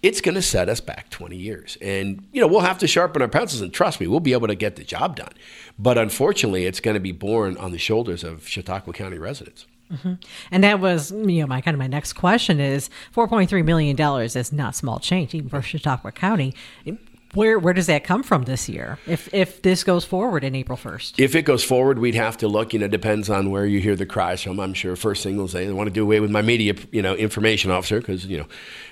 it's 0.04 0.20
going 0.20 0.34
to 0.34 0.42
set 0.42 0.68
us 0.68 0.80
back 0.80 1.08
20 1.08 1.34
years. 1.34 1.78
And, 1.80 2.28
you 2.30 2.38
know, 2.38 2.46
we'll 2.46 2.60
have 2.60 2.78
to 2.80 2.86
sharpen 2.86 3.22
our 3.22 3.28
pencils 3.28 3.62
and 3.62 3.72
trust 3.72 4.00
me, 4.00 4.06
we'll 4.06 4.20
be 4.20 4.34
able 4.34 4.48
to 4.48 4.54
get 4.54 4.76
the 4.76 4.84
job 4.84 5.16
done. 5.16 5.32
But 5.78 5.96
unfortunately, 5.96 6.66
it's 6.66 6.78
going 6.78 6.92
to 6.94 7.00
be 7.00 7.10
borne 7.10 7.56
on 7.56 7.72
the 7.72 7.78
shoulders 7.78 8.22
of 8.22 8.46
Chautauqua 8.46 8.92
County 8.92 9.16
residents. 9.16 9.64
Mm-hmm. 9.90 10.14
And 10.50 10.62
that 10.62 10.78
was, 10.78 11.10
you 11.10 11.40
know, 11.40 11.46
my 11.46 11.62
kind 11.62 11.74
of 11.74 11.78
my 11.78 11.86
next 11.86 12.12
question 12.12 12.60
is 12.60 12.90
$4.3 13.14 13.64
million 13.64 13.98
is 13.98 14.52
not 14.52 14.76
small 14.76 14.98
change, 14.98 15.34
even 15.34 15.48
for 15.48 15.62
Chautauqua 15.62 16.12
County. 16.12 16.54
Where 17.34 17.58
where 17.58 17.74
does 17.74 17.86
that 17.86 18.04
come 18.04 18.22
from 18.22 18.44
this 18.44 18.68
year? 18.68 18.98
If 19.06 19.32
if 19.34 19.62
this 19.62 19.84
goes 19.84 20.04
forward 20.04 20.44
in 20.44 20.54
April 20.54 20.76
first, 20.76 21.18
if 21.18 21.34
it 21.34 21.42
goes 21.42 21.64
forward, 21.64 21.98
we'd 21.98 22.14
have 22.14 22.36
to 22.38 22.48
look. 22.48 22.72
You 22.72 22.78
know, 22.78 22.88
depends 22.88 23.28
on 23.28 23.50
where 23.50 23.66
you 23.66 23.80
hear 23.80 23.96
the 23.96 24.06
cries 24.06 24.42
from. 24.42 24.60
I'm 24.60 24.74
sure 24.74 24.96
first 24.96 25.22
say 25.22 25.32
they 25.32 25.72
want 25.72 25.88
to 25.88 25.92
do 25.92 26.02
away 26.02 26.20
with 26.20 26.30
my 26.30 26.42
media, 26.42 26.74
you 26.90 27.02
know, 27.02 27.14
information 27.14 27.70
officer 27.70 28.00
because 28.00 28.24
you 28.26 28.38
know 28.38 28.46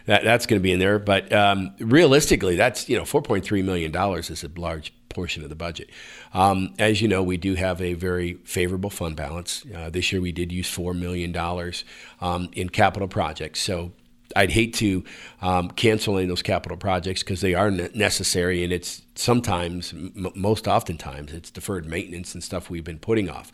that 0.07 0.25
that's 0.25 0.47
going 0.47 0.61
to 0.61 0.63
be 0.63 0.73
in 0.73 0.79
there. 0.79 0.99
But 0.99 1.33
um, 1.33 1.75
realistically, 1.79 2.57
that's 2.57 2.89
you 2.89 2.97
know 2.97 3.05
4.3 3.05 3.65
million 3.65 3.93
dollars 3.93 4.31
is 4.31 4.45
a 4.45 4.51
large 4.57 4.93
portion 5.09 5.43
of 5.43 5.49
the 5.49 5.55
budget. 5.55 5.91
Um, 6.35 6.75
as 6.79 7.03
you 7.03 7.09
know, 7.09 7.23
we 7.23 7.37
do 7.37 7.55
have 7.55 7.81
a 7.81 7.95
very 7.95 8.35
favorable 8.45 8.91
fund 8.91 9.17
balance. 9.17 9.65
Uh, 9.75 9.91
this 9.91 10.13
year, 10.13 10.21
we 10.21 10.33
did 10.33 10.51
use 10.51 10.69
four 10.69 10.95
million 10.95 11.33
dollars 11.33 11.85
um, 12.21 12.49
in 12.53 12.69
capital 12.69 13.09
projects. 13.09 13.61
So 13.61 13.93
I'd 14.35 14.50
hate 14.50 14.75
to 14.75 15.05
um, 15.41 15.71
cancel 15.71 16.17
any 16.17 16.25
of 16.25 16.29
those 16.29 16.43
capital 16.43 16.76
projects 16.76 17.23
because 17.23 17.41
they 17.41 17.55
are 17.55 17.71
necessary, 17.71 18.64
and 18.64 18.73
it's 18.73 19.02
sometimes, 19.14 19.93
m- 19.93 20.33
most 20.35 20.67
oftentimes, 20.67 21.33
it's 21.33 21.50
deferred 21.50 21.87
maintenance 21.87 22.35
and 22.35 22.43
stuff 22.43 22.71
we've 22.71 22.85
been 22.85 22.99
putting 22.99 23.29
off. 23.29 23.52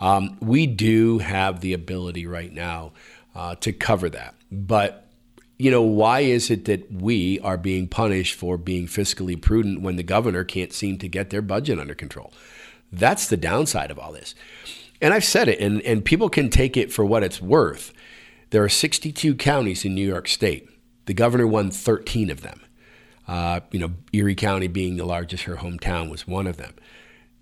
Um, 0.00 0.38
we 0.40 0.66
do 0.66 1.18
have 1.18 1.60
the 1.60 1.72
ability 1.72 2.26
right 2.26 2.52
now 2.52 2.92
uh, 3.34 3.54
to 3.56 3.72
cover 3.72 4.08
that, 4.10 4.34
but 4.50 5.04
you 5.56 5.70
know, 5.70 5.82
why 5.82 6.20
is 6.20 6.50
it 6.50 6.64
that 6.64 6.90
we 6.90 7.38
are 7.40 7.56
being 7.56 7.86
punished 7.86 8.34
for 8.34 8.58
being 8.58 8.86
fiscally 8.86 9.40
prudent 9.40 9.82
when 9.82 9.96
the 9.96 10.02
governor 10.02 10.42
can't 10.42 10.72
seem 10.72 10.98
to 10.98 11.08
get 11.08 11.30
their 11.30 11.42
budget 11.42 11.78
under 11.78 11.94
control? 11.94 12.32
That's 12.92 13.28
the 13.28 13.36
downside 13.36 13.90
of 13.90 13.98
all 13.98 14.12
this. 14.12 14.34
And 15.00 15.14
I've 15.14 15.24
said 15.24 15.48
it, 15.48 15.60
and, 15.60 15.80
and 15.82 16.04
people 16.04 16.28
can 16.28 16.50
take 16.50 16.76
it 16.76 16.92
for 16.92 17.04
what 17.04 17.22
it's 17.22 17.40
worth. 17.40 17.92
There 18.54 18.62
are 18.62 18.68
62 18.68 19.34
counties 19.34 19.84
in 19.84 19.96
New 19.96 20.06
York 20.06 20.28
State. 20.28 20.68
The 21.06 21.12
governor 21.12 21.44
won 21.44 21.72
13 21.72 22.30
of 22.30 22.42
them. 22.42 22.60
Uh, 23.26 23.58
you 23.72 23.80
know, 23.80 23.90
Erie 24.12 24.36
County 24.36 24.68
being 24.68 24.96
the 24.96 25.04
largest, 25.04 25.42
her 25.42 25.56
hometown 25.56 26.08
was 26.08 26.28
one 26.28 26.46
of 26.46 26.56
them. 26.56 26.72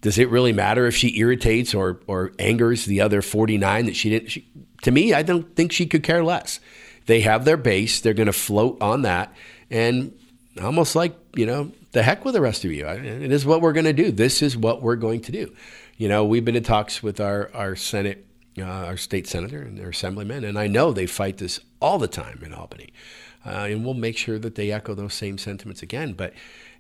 Does 0.01 0.17
it 0.17 0.31
really 0.31 0.55
matter 0.55 0.87
if 0.87 0.97
she 0.97 1.19
irritates 1.19 1.75
or, 1.75 2.01
or 2.07 2.33
angers 2.39 2.87
the 2.87 3.03
other 3.03 3.21
49 3.21 3.85
that 3.85 3.95
she 3.95 4.09
didn't? 4.09 4.31
She, 4.31 4.49
to 4.85 4.91
me, 4.91 5.13
I 5.13 5.21
don't 5.21 5.55
think 5.55 5.71
she 5.71 5.85
could 5.85 6.03
care 6.03 6.25
less. 6.25 6.61
They 7.05 7.21
have 7.21 7.45
their 7.45 7.59
base, 7.59 8.01
they're 8.01 8.15
going 8.15 8.25
to 8.25 8.33
float 8.33 8.81
on 8.81 9.03
that. 9.03 9.35
And 9.71 10.19
almost 10.63 10.97
like, 10.97 11.15
you 11.37 11.45
know, 11.45 11.73
the 11.91 12.03
heck 12.03 12.25
with 12.25 12.33
the 12.33 12.41
rest 12.41 12.65
of 12.65 12.73
you. 12.73 12.89
It 12.89 13.31
is 13.31 13.45
what 13.45 13.61
we're 13.61 13.75
going 13.75 13.85
to 13.85 13.93
do. 13.93 14.13
This 14.13 14.41
is 14.41 14.57
what 14.57 14.81
we're 14.81 14.97
going 14.97 15.21
to 15.21 15.33
do. 15.33 15.55
You 15.99 16.09
know, 16.09 16.25
we've 16.25 16.43
been 16.43 16.57
in 16.57 16.63
talks 16.63 17.03
with 17.03 17.21
our, 17.21 17.51
our 17.53 17.77
Senate 17.77 18.27
uh, 18.59 18.65
our 18.65 18.97
state 18.97 19.27
senator 19.27 19.63
and 19.63 19.79
their 19.79 19.91
assemblymen, 19.91 20.45
and 20.45 20.59
I 20.59 20.67
know 20.67 20.93
they 20.93 21.07
fight 21.07 21.39
this 21.39 21.61
all 21.81 21.99
the 21.99 22.09
time 22.09 22.41
in 22.45 22.53
Albany. 22.53 22.93
Uh, 23.45 23.67
and 23.71 23.85
we'll 23.85 23.95
make 23.95 24.17
sure 24.17 24.39
that 24.39 24.55
they 24.55 24.71
echo 24.71 24.95
those 24.95 25.15
same 25.15 25.37
sentiments 25.37 25.83
again. 25.83 26.13
But, 26.13 26.33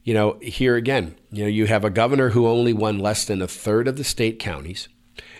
you 0.04 0.14
know, 0.14 0.38
here 0.40 0.76
again, 0.76 1.16
you 1.32 1.42
know, 1.42 1.48
you 1.48 1.66
have 1.66 1.84
a 1.84 1.90
governor 1.90 2.30
who 2.30 2.46
only 2.46 2.72
won 2.72 3.00
less 3.00 3.24
than 3.24 3.42
a 3.42 3.48
third 3.48 3.88
of 3.88 3.96
the 3.96 4.04
state 4.04 4.38
counties, 4.38 4.88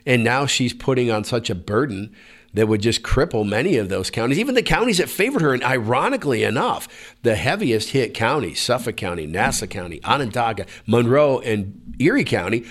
and 0.05 0.25
now 0.25 0.47
she's 0.47 0.73
putting 0.73 1.11
on 1.11 1.23
such 1.25 1.49
a 1.49 1.55
burden 1.55 2.15
that 2.55 2.69
would 2.69 2.83
just 2.83 3.03
cripple 3.03 3.49
many 3.49 3.77
of 3.77 3.89
those 3.89 4.11
counties, 4.11 4.39
even 4.39 4.55
the 4.55 4.63
counties 4.63 4.99
that 4.99 5.09
favored 5.09 5.43
her. 5.43 5.55
And 5.55 5.65
ironically 5.65 6.43
enough, 6.43 7.15
the 7.23 7.35
heaviest 7.35 7.91
hit 7.91 8.15
counties, 8.15 8.61
Suffolk 8.61 8.97
County, 8.97 9.27
Nassau 9.27 9.67
County, 9.67 10.03
Onondaga, 10.05 10.67
Monroe, 10.87 11.39
and 11.39 11.97
Erie 11.99 12.25
County, 12.25 12.65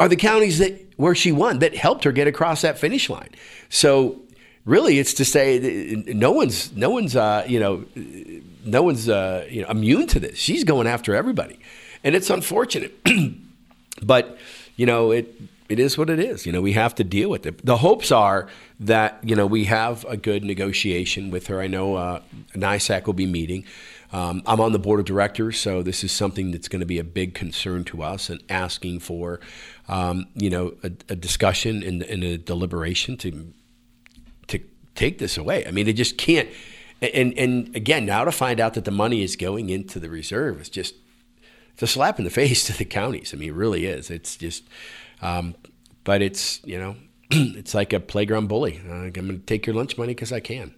are 0.00 0.08
the 0.08 0.16
counties 0.16 0.58
that 0.58 0.92
where 0.96 1.14
she 1.14 1.32
won 1.32 1.60
that 1.60 1.74
helped 1.74 2.04
her 2.04 2.12
get 2.12 2.26
across 2.26 2.62
that 2.62 2.78
finish 2.78 3.08
line. 3.08 3.30
So 3.68 4.20
really, 4.64 4.98
it's 4.98 5.14
to 5.14 5.24
say 5.24 6.02
no 6.06 6.32
one's 6.32 6.72
no 6.72 6.90
one's 6.90 7.16
uh, 7.16 7.44
you 7.46 7.60
know 7.60 7.84
no 8.64 8.82
one's 8.82 9.08
uh, 9.08 9.46
you 9.50 9.62
know 9.62 9.68
immune 9.68 10.06
to 10.08 10.20
this. 10.20 10.38
She's 10.38 10.64
going 10.64 10.86
after 10.86 11.14
everybody, 11.14 11.58
and 12.04 12.14
it's 12.14 12.30
unfortunate, 12.30 12.94
but 14.02 14.38
you 14.76 14.86
know 14.86 15.10
it 15.10 15.34
it 15.72 15.78
is 15.78 15.96
what 15.96 16.10
it 16.10 16.20
is. 16.20 16.44
You 16.44 16.52
know, 16.52 16.60
we 16.60 16.72
have 16.72 16.94
to 16.96 17.04
deal 17.04 17.30
with 17.30 17.46
it. 17.46 17.64
The 17.64 17.78
hopes 17.78 18.12
are 18.12 18.46
that 18.80 19.18
you 19.22 19.34
know 19.34 19.46
we 19.46 19.64
have 19.64 20.04
a 20.04 20.16
good 20.16 20.44
negotiation 20.44 21.30
with 21.30 21.46
her. 21.46 21.60
I 21.60 21.66
know 21.66 21.94
uh, 21.94 22.20
NYSAC 22.54 23.06
will 23.06 23.14
be 23.14 23.26
meeting. 23.26 23.64
Um, 24.12 24.42
I'm 24.44 24.60
on 24.60 24.72
the 24.72 24.78
board 24.78 25.00
of 25.00 25.06
directors, 25.06 25.58
so 25.58 25.82
this 25.82 26.04
is 26.04 26.12
something 26.12 26.50
that's 26.50 26.68
going 26.68 26.80
to 26.80 26.86
be 26.86 26.98
a 26.98 27.04
big 27.04 27.34
concern 27.34 27.82
to 27.84 28.02
us 28.02 28.28
and 28.28 28.42
asking 28.50 29.00
for, 29.00 29.40
um, 29.88 30.26
you 30.34 30.50
know, 30.50 30.74
a, 30.82 30.92
a 31.08 31.16
discussion 31.16 31.82
and, 31.82 32.02
and, 32.02 32.22
a 32.22 32.36
deliberation 32.36 33.16
to 33.18 33.52
to 34.48 34.60
take 34.94 35.18
this 35.18 35.38
away. 35.38 35.66
I 35.66 35.70
mean, 35.70 35.86
they 35.86 35.94
just 35.94 36.18
can't. 36.18 36.48
And 37.00 37.36
and 37.38 37.74
again, 37.74 38.04
now 38.04 38.24
to 38.24 38.32
find 38.32 38.60
out 38.60 38.74
that 38.74 38.84
the 38.84 38.90
money 38.90 39.22
is 39.22 39.34
going 39.34 39.70
into 39.70 39.98
the 39.98 40.10
reserve 40.10 40.60
is 40.60 40.68
just 40.68 40.94
it's 41.72 41.82
a 41.82 41.86
slap 41.86 42.18
in 42.18 42.24
the 42.24 42.30
face 42.42 42.64
to 42.64 42.76
the 42.76 42.84
counties. 42.84 43.32
I 43.32 43.38
mean, 43.38 43.48
it 43.48 43.54
really 43.54 43.86
is. 43.86 44.10
It's 44.10 44.36
just, 44.36 44.64
um, 45.22 45.54
but 46.04 46.20
it's 46.20 46.60
you 46.64 46.78
know, 46.78 46.96
it's 47.30 47.74
like 47.74 47.94
a 47.94 48.00
playground 48.00 48.48
bully. 48.48 48.82
Uh, 48.86 48.92
I'm 48.92 49.10
going 49.10 49.28
to 49.28 49.38
take 49.38 49.66
your 49.66 49.74
lunch 49.74 49.96
money 49.96 50.12
because 50.12 50.32
I 50.32 50.40
can 50.40 50.74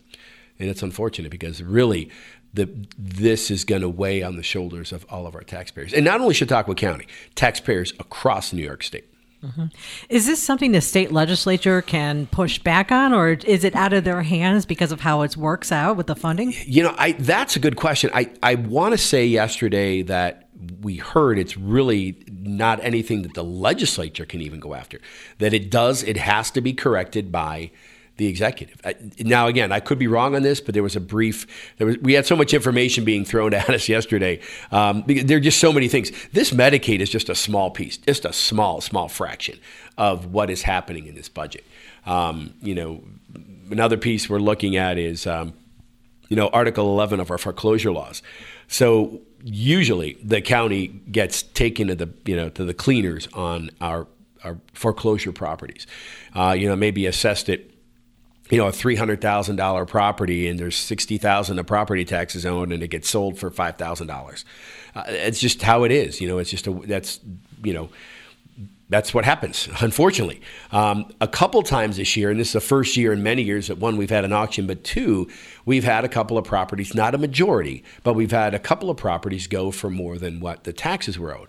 and 0.59 0.69
it's 0.71 0.83
unfortunate 0.83 1.31
because 1.31 1.63
really 1.63 2.11
the, 2.55 2.69
this 2.97 3.51
is 3.51 3.65
going 3.65 3.83
to 3.83 3.89
weigh 3.89 4.23
on 4.23 4.37
the 4.37 4.43
shoulders 4.43 4.93
of 4.93 5.05
all 5.11 5.27
of 5.27 5.35
our 5.35 5.43
taxpayers. 5.43 5.93
And 5.93 6.05
not 6.05 6.21
only 6.21 6.35
Chautauqua 6.35 6.75
County, 6.75 7.07
taxpayers 7.35 7.93
across 7.99 8.53
New 8.53 8.63
York 8.63 8.83
State. 8.83 9.05
Mm-hmm. 9.45 9.67
Is 10.09 10.25
this 10.25 10.43
something 10.43 10.73
the 10.73 10.81
state 10.81 11.13
legislature 11.13 11.83
can 11.83 12.27
push 12.27 12.59
back 12.59 12.91
on, 12.91 13.13
or 13.13 13.31
is 13.31 13.63
it 13.63 13.75
out 13.75 13.93
of 13.93 14.05
their 14.05 14.23
hands 14.23 14.65
because 14.65 14.91
of 14.91 15.01
how 15.01 15.21
it 15.21 15.37
works 15.37 15.71
out 15.71 15.99
with 15.99 16.07
the 16.07 16.17
funding? 16.17 16.55
You 16.65 16.85
know, 16.85 16.95
I, 16.97 17.13
that's 17.13 17.55
a 17.55 17.59
good 17.59 17.77
question. 17.77 18.11
I, 18.15 18.31
I 18.43 18.55
want 18.55 18.93
to 18.93 18.99
say 18.99 19.27
yesterday 19.27 20.01
that 20.03 20.49
we 20.81 20.97
heard 20.97 21.39
it's 21.39 21.59
really 21.59 22.25
not 22.31 22.83
anything 22.83 23.21
that 23.23 23.35
the 23.35 23.45
legislature 23.45 24.25
can 24.25 24.41
even 24.41 24.61
go 24.61 24.75
after. 24.75 24.99
That 25.39 25.53
it 25.53 25.71
does, 25.71 26.03
it 26.05 26.17
has 26.17 26.51
to 26.53 26.63
be 26.63 26.73
corrected 26.73 27.31
by 27.31 27.71
the 28.17 28.27
executive. 28.29 28.81
I, 28.85 28.95
now, 29.19 29.49
again, 29.49 29.73
I 29.73 29.81
could 29.81 29.99
be 29.99 30.07
wrong 30.07 30.35
on 30.35 30.43
this, 30.43 30.61
but 30.61 30.75
there 30.75 30.83
was 30.83 30.97
a 30.97 31.01
brief. 31.01 31.47
There 31.79 31.87
was 31.87 31.99
we 31.99 32.13
had 32.13 32.27
so 32.27 32.37
much 32.37 32.55
information 32.55 33.05
being 33.05 33.25
thrown 33.25 33.55
at 33.55 33.69
us 33.71 33.89
yesterday. 33.89 34.41
Um, 34.71 35.05
there 35.07 35.39
are 35.39 35.41
just 35.41 35.59
so 35.59 35.73
many 35.73 35.89
things. 35.89 36.13
This 36.33 36.51
Medicaid 36.51 37.01
is 37.01 37.11
just 37.11 37.29
a 37.29 37.35
small 37.35 37.71
piece, 37.71 37.97
just 37.97 38.25
a 38.25 38.33
small, 38.33 38.81
small 38.81 39.09
fraction 39.09 39.59
of 39.99 40.33
what 40.33 40.51
is 40.51 40.63
happening 40.63 41.07
in 41.07 41.15
this 41.15 41.29
budget. 41.29 41.65
Um, 42.07 42.55
you 42.61 42.75
know, 42.75 43.03
another 43.71 43.97
piece 43.97 44.29
we're 44.29 44.39
looking 44.39 44.77
at 44.77 44.99
is, 44.99 45.27
um, 45.27 45.55
you 46.29 46.37
know, 46.37 46.49
Article 46.49 46.89
11 46.91 47.21
of 47.21 47.31
our 47.31 47.39
foreclosure 47.39 47.93
laws. 47.93 48.23
So 48.69 49.21
usually 49.43 50.17
the 50.23 50.41
county 50.41 50.89
gets 50.89 51.43
taken 51.43 51.89
to 51.89 51.95
the 51.95 52.09
you 52.25 52.35
know 52.35 52.49
to 52.51 52.65
the 52.65 52.75
cleaners 52.75 53.29
on 53.35 53.71
our 53.81 54.07
our 54.43 54.59
foreclosure 54.73 55.33
properties. 55.33 55.87
Uh, 56.35 56.55
you 56.59 56.69
know, 56.69 56.77
maybe 56.77 57.07
assessed 57.07 57.49
it 57.49 57.74
you 58.55 58.61
know, 58.61 58.69
a 58.69 58.73
three 58.73 58.95
hundred 58.95 59.21
thousand 59.21 59.57
dollar 59.57 59.85
property 59.85 60.47
and 60.47 60.61
there's 60.61 60.77
sixty 60.77 61.19
thousand 61.19 61.59
of 61.59 61.67
property 61.67 62.05
taxes 62.05 62.47
owed 62.47 62.71
and 62.71 62.85
it 62.85 62.89
gets 62.89 63.11
sold 63.11 63.37
for 63.37 63.51
five 63.51 63.77
thousand 63.77 64.09
uh, 64.09 64.15
dollars. 64.15 64.45
It's 65.09 65.41
just 65.41 65.61
how 65.61 65.83
it 65.83 65.91
is. 65.91 66.21
You 66.21 66.29
know, 66.29 66.39
it's 66.39 66.51
just 66.51 66.69
a 66.69 66.73
that's 66.73 67.19
you 67.65 67.73
know 67.73 67.89
that's 68.95 69.13
what 69.13 69.25
happens, 69.25 69.69
unfortunately. 69.81 70.41
Um, 70.71 71.13
a 71.21 71.27
couple 71.27 71.63
times 71.65 71.97
this 71.97 72.17
year, 72.17 72.31
and 72.31 72.39
this 72.39 72.49
is 72.49 72.53
the 72.53 72.61
first 72.61 72.97
year 72.97 73.13
in 73.13 73.25
many 73.25 73.43
years 73.43 73.67
that 73.67 73.79
one, 73.79 73.97
we've 73.97 74.09
had 74.09 74.25
an 74.25 74.33
auction, 74.33 74.69
but 74.69 74.85
two, 74.85 75.29
we've 75.65 75.83
had 75.83 76.05
a 76.05 76.09
couple 76.09 76.39
of 76.39 76.45
properties, 76.45 76.95
not 76.95 77.13
a 77.13 77.19
majority, 77.19 77.83
but 78.05 78.15
we've 78.15 78.31
had 78.31 78.55
a 78.55 78.61
couple 78.61 78.91
of 78.91 78.97
properties 78.97 79.49
go 79.49 79.73
for 79.73 79.91
more 79.91 80.17
than 80.17 80.39
what 80.39 80.63
the 80.63 80.73
taxes 80.73 81.19
were 81.19 81.37
owed. 81.37 81.49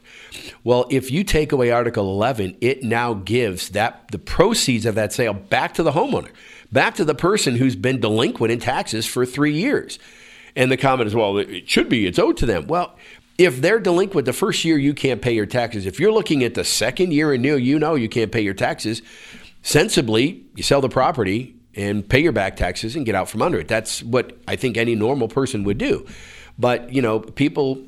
Well, 0.64 0.88
if 0.90 1.12
you 1.12 1.24
take 1.24 1.52
away 1.52 1.70
Article 1.70 2.10
11, 2.10 2.58
it 2.62 2.84
now 2.84 3.14
gives 3.14 3.70
that 3.70 4.10
the 4.12 4.18
proceeds 4.18 4.88
of 4.88 4.96
that 4.96 5.14
sale 5.14 5.34
back 5.34 5.76
to 5.76 5.84
the 5.84 5.92
homeowner 5.92 6.32
back 6.72 6.96
to 6.96 7.06
the 7.06 7.16
person 7.16 7.56
who's 7.56 7.76
been 7.76 8.00
delinquent 8.00 8.52
in 8.52 8.60
taxes 8.60 9.06
for 9.06 9.24
three 9.24 9.54
years. 9.54 10.00
And 10.56 10.72
the 10.72 10.78
comment 10.78 11.08
is, 11.08 11.16
well, 11.16 11.38
it 11.38 11.70
should 11.70 11.90
be, 11.90 12.08
it's 12.08 12.18
owed 12.18 12.38
to 12.38 12.46
them. 12.46 12.68
Well, 12.68 12.96
if 13.38 13.62
they're 13.62 13.80
delinquent 13.80 14.26
the 14.26 14.34
first 14.34 14.64
year, 14.64 14.78
you 14.78 14.94
can't 14.94 15.22
pay 15.22 15.34
your 15.34 15.46
taxes. 15.46 15.86
If 15.86 16.00
you're 16.00 16.12
looking 16.12 16.44
at 16.44 16.54
the 16.54 16.64
second 16.64 17.12
year 17.12 17.34
and 17.34 17.42
new, 17.42 17.58
you 17.58 17.80
know 17.80 17.96
you 17.96 18.08
can't 18.08 18.32
pay 18.32 18.42
your 18.42 18.54
taxes. 18.54 19.02
Sensibly, 19.62 20.46
you 20.56 20.64
sell 20.64 20.82
the 20.82 20.90
property 20.90 21.56
and 21.74 22.08
pay 22.08 22.20
your 22.20 22.32
back 22.32 22.56
taxes 22.56 22.96
and 22.96 23.06
get 23.06 23.16
out 23.16 23.30
from 23.30 23.42
under 23.42 23.60
it. 23.60 23.68
That's 23.68 24.02
what 24.04 24.38
I 24.48 24.56
think 24.56 24.78
any 24.78 24.96
normal 24.96 25.28
person 25.28 25.64
would 25.66 25.78
do. 25.78 26.06
But 26.58 26.94
you 26.94 27.02
know, 27.02 27.20
people, 27.20 27.84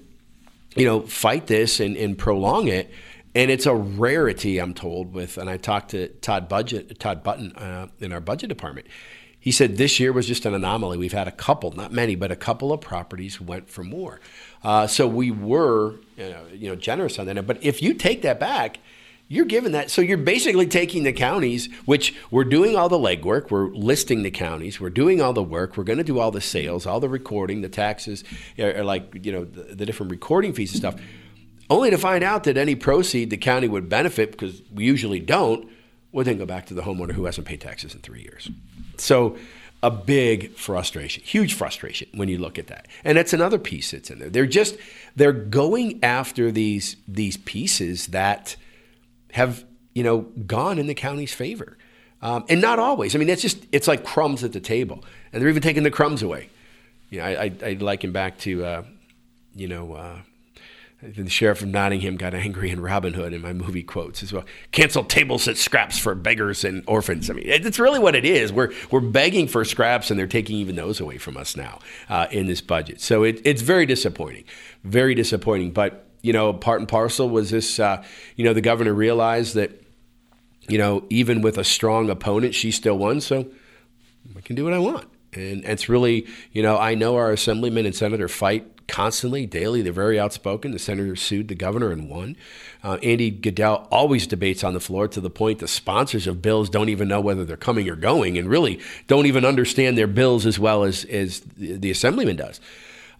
you 0.76 0.86
know, 0.86 1.02
fight 1.02 1.48
this 1.48 1.80
and, 1.80 1.96
and 1.96 2.18
prolong 2.18 2.68
it, 2.68 2.92
and 3.34 3.50
it's 3.50 3.66
a 3.66 3.76
rarity. 3.76 4.60
I'm 4.60 4.74
told 4.74 5.14
with, 5.14 5.38
and 5.38 5.50
I 5.50 5.58
talked 5.58 5.92
to 5.92 6.10
Todd 6.10 6.50
Budget, 6.50 7.00
Todd 7.00 7.24
Button 7.24 7.56
uh, 7.56 7.88
in 8.00 8.12
our 8.12 8.20
budget 8.20 8.50
department. 8.50 8.88
He 9.40 9.52
said 9.52 9.78
this 9.78 10.00
year 10.00 10.12
was 10.12 10.28
just 10.28 10.46
an 10.46 10.54
anomaly. 10.54 10.98
We've 10.98 11.14
had 11.14 11.28
a 11.28 11.32
couple, 11.32 11.72
not 11.72 11.92
many, 11.92 12.16
but 12.16 12.32
a 12.32 12.36
couple 12.36 12.74
of 12.74 12.82
properties 12.82 13.40
went 13.40 13.70
for 13.70 13.84
more. 13.84 14.20
Uh, 14.64 14.88
so 14.88 15.08
we 15.08 15.32
were, 15.32 15.96
you 16.18 16.68
know, 16.70 16.76
generous 16.76 17.18
on 17.20 17.28
that. 17.28 17.48
But 17.48 17.64
if 17.64 17.82
you 17.82 17.94
take 17.94 18.24
that 18.24 18.40
back, 18.40 18.80
you're 19.30 19.46
given 19.46 19.74
that. 19.74 19.92
So 19.92 20.02
you're 20.02 20.18
basically 20.18 20.68
taking 20.68 21.04
the 21.04 21.14
counties, 21.14 21.70
which 21.86 22.16
we're 22.32 22.46
doing 22.46 22.76
all 22.76 22.90
the 22.90 22.98
legwork, 22.98 23.52
we're 23.52 23.68
listing 23.68 24.24
the 24.24 24.32
counties, 24.32 24.80
we're 24.80 24.90
doing 24.90 25.22
all 25.22 25.34
the 25.34 25.44
work, 25.44 25.78
we're 25.78 25.84
going 25.84 25.98
to 25.98 26.04
do 26.04 26.20
all 26.20 26.32
the 26.32 26.42
sales, 26.42 26.86
all 26.86 27.00
the 27.00 27.10
recording, 27.10 27.62
the 27.62 27.70
taxes, 27.70 28.24
or 28.58 28.84
like 28.84 29.26
you 29.26 29.32
know 29.32 29.44
the, 29.44 29.76
the 29.76 29.86
different 29.86 30.12
recording 30.12 30.54
fees 30.54 30.72
and 30.72 30.80
stuff, 30.80 30.96
only 31.70 31.90
to 31.90 31.98
find 31.98 32.24
out 32.24 32.46
that 32.46 32.58
any 32.58 32.76
proceed 32.76 33.30
the 33.30 33.38
county 33.38 33.68
would 33.68 33.90
benefit 33.90 34.32
because 34.32 34.62
we 34.74 34.86
usually 34.86 35.20
don't, 35.20 35.70
would 36.18 36.26
then 36.26 36.40
go 36.40 36.48
back 36.48 36.66
to 36.66 36.74
the 36.74 36.82
homeowner 36.82 37.12
who 37.12 37.26
hasn't 37.26 37.46
paid 37.46 37.62
taxes 37.62 37.94
in 37.94 38.02
three 38.02 38.22
years. 38.22 38.50
So 38.98 39.38
a 39.84 39.92
big 39.92 40.56
frustration, 40.56 41.22
huge 41.24 41.54
frustration 41.54 42.10
when 42.16 42.28
you 42.28 42.40
look 42.40 42.58
at 42.58 42.66
that. 42.68 42.88
And 43.04 43.16
that's 43.16 43.34
another 43.34 43.60
piece 43.60 43.92
that's 43.92 44.10
in 44.10 44.18
there. 44.18 44.30
They're 44.32 44.48
just 44.48 44.78
they're 45.16 45.32
going 45.32 46.00
after 46.02 46.52
these 46.52 46.96
these 47.08 47.38
pieces 47.38 48.08
that 48.08 48.56
have 49.34 49.64
you 49.94 50.02
know 50.02 50.22
gone 50.48 50.80
in 50.80 50.88
the 50.88 50.96
county's 50.96 51.36
favor, 51.36 51.78
um, 52.24 52.46
and 52.50 52.62
not 52.62 52.80
always. 52.80 53.16
I 53.16 53.20
mean, 53.20 53.30
it's 53.30 53.44
just 53.44 53.68
it's 53.72 53.88
like 53.88 54.04
crumbs 54.04 54.44
at 54.44 54.54
the 54.54 54.60
table, 54.60 55.06
and 55.32 55.40
they're 55.40 55.50
even 55.50 55.62
taking 55.62 55.84
the 55.84 55.92
crumbs 55.92 56.24
away. 56.24 56.50
You 57.12 57.20
know, 57.20 57.26
I 57.26 57.44
I, 57.44 57.52
I 57.64 57.74
liken 57.74 58.12
back 58.12 58.40
to 58.40 58.66
uh, 58.66 58.84
you 59.54 59.68
know. 59.68 59.94
Uh, 59.94 60.18
the 61.02 61.30
sheriff 61.30 61.62
of 61.62 61.68
Nottingham 61.68 62.18
got 62.18 62.34
angry 62.34 62.72
in 62.72 62.82
Robin 62.82 63.14
Hood 63.14 63.32
in 63.32 63.42
my 63.42 63.54
movie 63.54 63.84
quotes 63.84 64.24
as 64.24 64.34
well. 64.34 64.46
Cancel 64.72 65.04
table 65.04 65.38
set 65.38 65.58
scraps 65.58 66.00
for 66.00 66.16
beggars 66.16 66.64
and 66.64 66.84
orphans. 66.88 67.30
I 67.30 67.34
mean, 67.34 67.46
it's 67.48 67.78
really 67.78 68.00
what 68.00 68.16
it 68.16 68.26
is. 68.26 68.52
We're 68.52 68.74
we're 68.90 69.00
begging 69.02 69.48
for 69.48 69.64
scraps, 69.64 70.10
and 70.10 70.20
they're 70.20 70.26
taking 70.26 70.56
even 70.58 70.76
those 70.76 71.00
away 71.00 71.20
from 71.20 71.38
us 71.38 71.56
now 71.56 71.80
uh, 72.10 72.28
in 72.32 72.48
this 72.48 72.62
budget. 72.62 73.00
So 73.00 73.24
it, 73.24 73.42
it's 73.46 73.62
very 73.62 73.86
disappointing, 73.86 74.46
very 74.84 75.14
disappointing. 75.14 75.72
But 75.72 76.08
you 76.24 76.34
know, 76.34 76.52
part 76.52 76.80
and 76.80 76.90
parcel 76.90 77.30
was 77.30 77.52
this. 77.52 77.80
Uh, 77.80 78.04
you 78.36 78.44
know, 78.44 78.54
the 78.54 78.62
governor 78.62 78.94
realized 78.94 79.54
that, 79.54 79.80
you 80.68 80.80
know, 80.80 81.06
even 81.12 81.42
with 81.42 81.60
a 81.60 81.64
strong 81.64 82.10
opponent, 82.10 82.56
she 82.56 82.72
still 82.72 82.98
won. 82.98 83.22
So 83.22 83.48
I 84.36 84.42
can 84.42 84.56
do 84.56 84.64
what 84.64 84.74
I 84.74 84.80
want. 84.80 85.08
And, 85.34 85.64
it's 85.66 85.90
really, 85.90 86.26
you 86.52 86.64
know, 86.64 86.78
I 86.78 86.96
know 86.96 87.18
our 87.18 87.32
assemblyman 87.32 87.86
and 87.86 87.96
senator 87.96 88.28
fight 88.28 88.66
constantly, 88.88 89.46
daily. 89.46 89.82
They're 89.82 89.94
very 89.94 90.20
outspoken. 90.20 90.72
The 90.72 90.80
senator 90.80 91.16
sued 91.16 91.48
the 91.48 91.56
governor 91.56 91.92
and 91.92 92.10
won. 92.10 92.36
Uh, 92.84 92.98
Andy 93.04 93.30
Goodell 93.30 93.88
always 93.92 94.28
debates 94.28 94.64
on 94.64 94.74
the 94.74 94.80
floor 94.80 95.08
to 95.08 95.22
the 95.22 95.30
point 95.30 95.60
the 95.60 95.68
sponsors 95.68 96.28
of 96.28 96.42
bills 96.42 96.70
don't 96.70 96.90
even 96.90 97.08
know 97.08 97.22
whether 97.22 97.46
they're 97.46 97.58
coming 97.58 97.90
or 97.90 97.96
going 97.96 98.38
and 98.38 98.50
really 98.50 98.80
don't 99.08 99.26
even 99.26 99.46
understand 99.46 99.98
their 99.98 100.08
bills 100.08 100.46
as 100.46 100.58
well 100.58 100.84
as, 100.84 101.06
as 101.06 101.42
the, 101.42 101.74
the 101.74 101.92
assemblyman 101.92 102.36
does. 102.36 102.60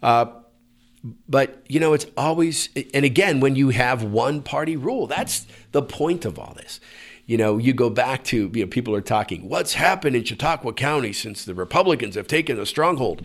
Uh, 0.02 0.26
but, 1.30 1.64
you 1.68 1.80
know, 1.80 1.94
it's 1.94 2.08
always, 2.18 2.70
and 2.94 3.06
again, 3.06 3.40
when 3.40 3.56
you 3.56 3.70
have 3.70 4.04
one 4.04 4.42
party 4.42 4.76
rule, 4.76 5.08
that's 5.08 5.48
the 5.72 5.82
point 5.82 6.26
of 6.26 6.40
all 6.40 6.54
this 6.56 6.80
you 7.28 7.38
know, 7.38 7.58
you 7.58 7.74
go 7.74 7.90
back 7.90 8.24
to, 8.24 8.50
you 8.54 8.64
know, 8.64 8.68
people 8.68 8.96
are 8.96 9.02
talking, 9.02 9.48
what's 9.50 9.74
happened 9.74 10.16
in 10.16 10.24
Chautauqua 10.24 10.74
County 10.74 11.12
since 11.12 11.44
the 11.44 11.54
Republicans 11.54 12.16
have 12.16 12.26
taken 12.26 12.58
a 12.58 12.66
stronghold? 12.66 13.22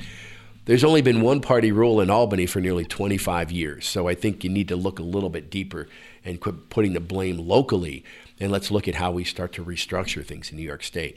There's 0.65 0.85
only 0.85 1.03
been 1.03 1.23
one 1.23 1.41
party 1.41 1.73
rule 1.73 2.01
in 2.01 2.09
Albany 2.09 2.47
for 2.47 2.61
nearly 2.61 2.85
25 2.85 3.51
years. 3.51 3.87
So 3.87 4.07
I 4.07 4.15
think 4.15 4.45
you 4.45 4.51
need 4.51 4.69
to 4.69 4.77
look 4.77 5.01
a 5.01 5.03
little 5.03 5.29
bit 5.29 5.51
deeper 5.51 5.89
and 6.25 6.41
quit 6.41 6.71
putting 6.71 6.93
the 6.93 7.01
blame 7.01 7.39
locally. 7.39 8.05
And 8.39 8.53
let's 8.53 8.71
look 8.71 8.87
at 8.87 8.95
how 8.95 9.11
we 9.11 9.25
start 9.25 9.53
to 9.55 9.65
restructure 9.65 10.25
things 10.25 10.51
in 10.51 10.57
New 10.57 10.63
York 10.63 10.85
State. 10.85 11.17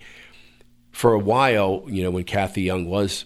For 0.92 1.14
a 1.14 1.20
while, 1.20 1.84
you 1.88 2.02
know, 2.02 2.10
when 2.10 2.24
Kathy 2.24 2.64
Young 2.64 2.86
was 2.86 3.26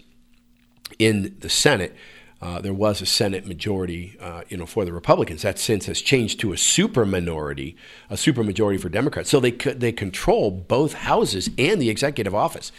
in 0.97 1.37
the 1.39 1.49
Senate, 1.49 1.95
uh, 2.41 2.59
there 2.59 2.73
was 2.73 3.01
a 3.01 3.05
Senate 3.05 3.45
majority, 3.45 4.17
uh, 4.19 4.41
you 4.49 4.57
know, 4.57 4.65
for 4.65 4.83
the 4.83 4.93
Republicans. 4.93 5.43
That 5.43 5.59
since 5.59 5.85
has 5.85 6.01
changed 6.01 6.39
to 6.41 6.51
a 6.51 6.57
super 6.57 7.05
minority, 7.05 7.77
a 8.09 8.17
super 8.17 8.43
majority 8.43 8.77
for 8.77 8.89
Democrats. 8.89 9.29
So 9.29 9.39
they 9.39 9.51
they 9.51 9.91
control 9.91 10.49
both 10.49 10.93
houses 10.93 11.49
and 11.57 11.81
the 11.81 11.89
executive 11.89 12.33
office 12.33 12.71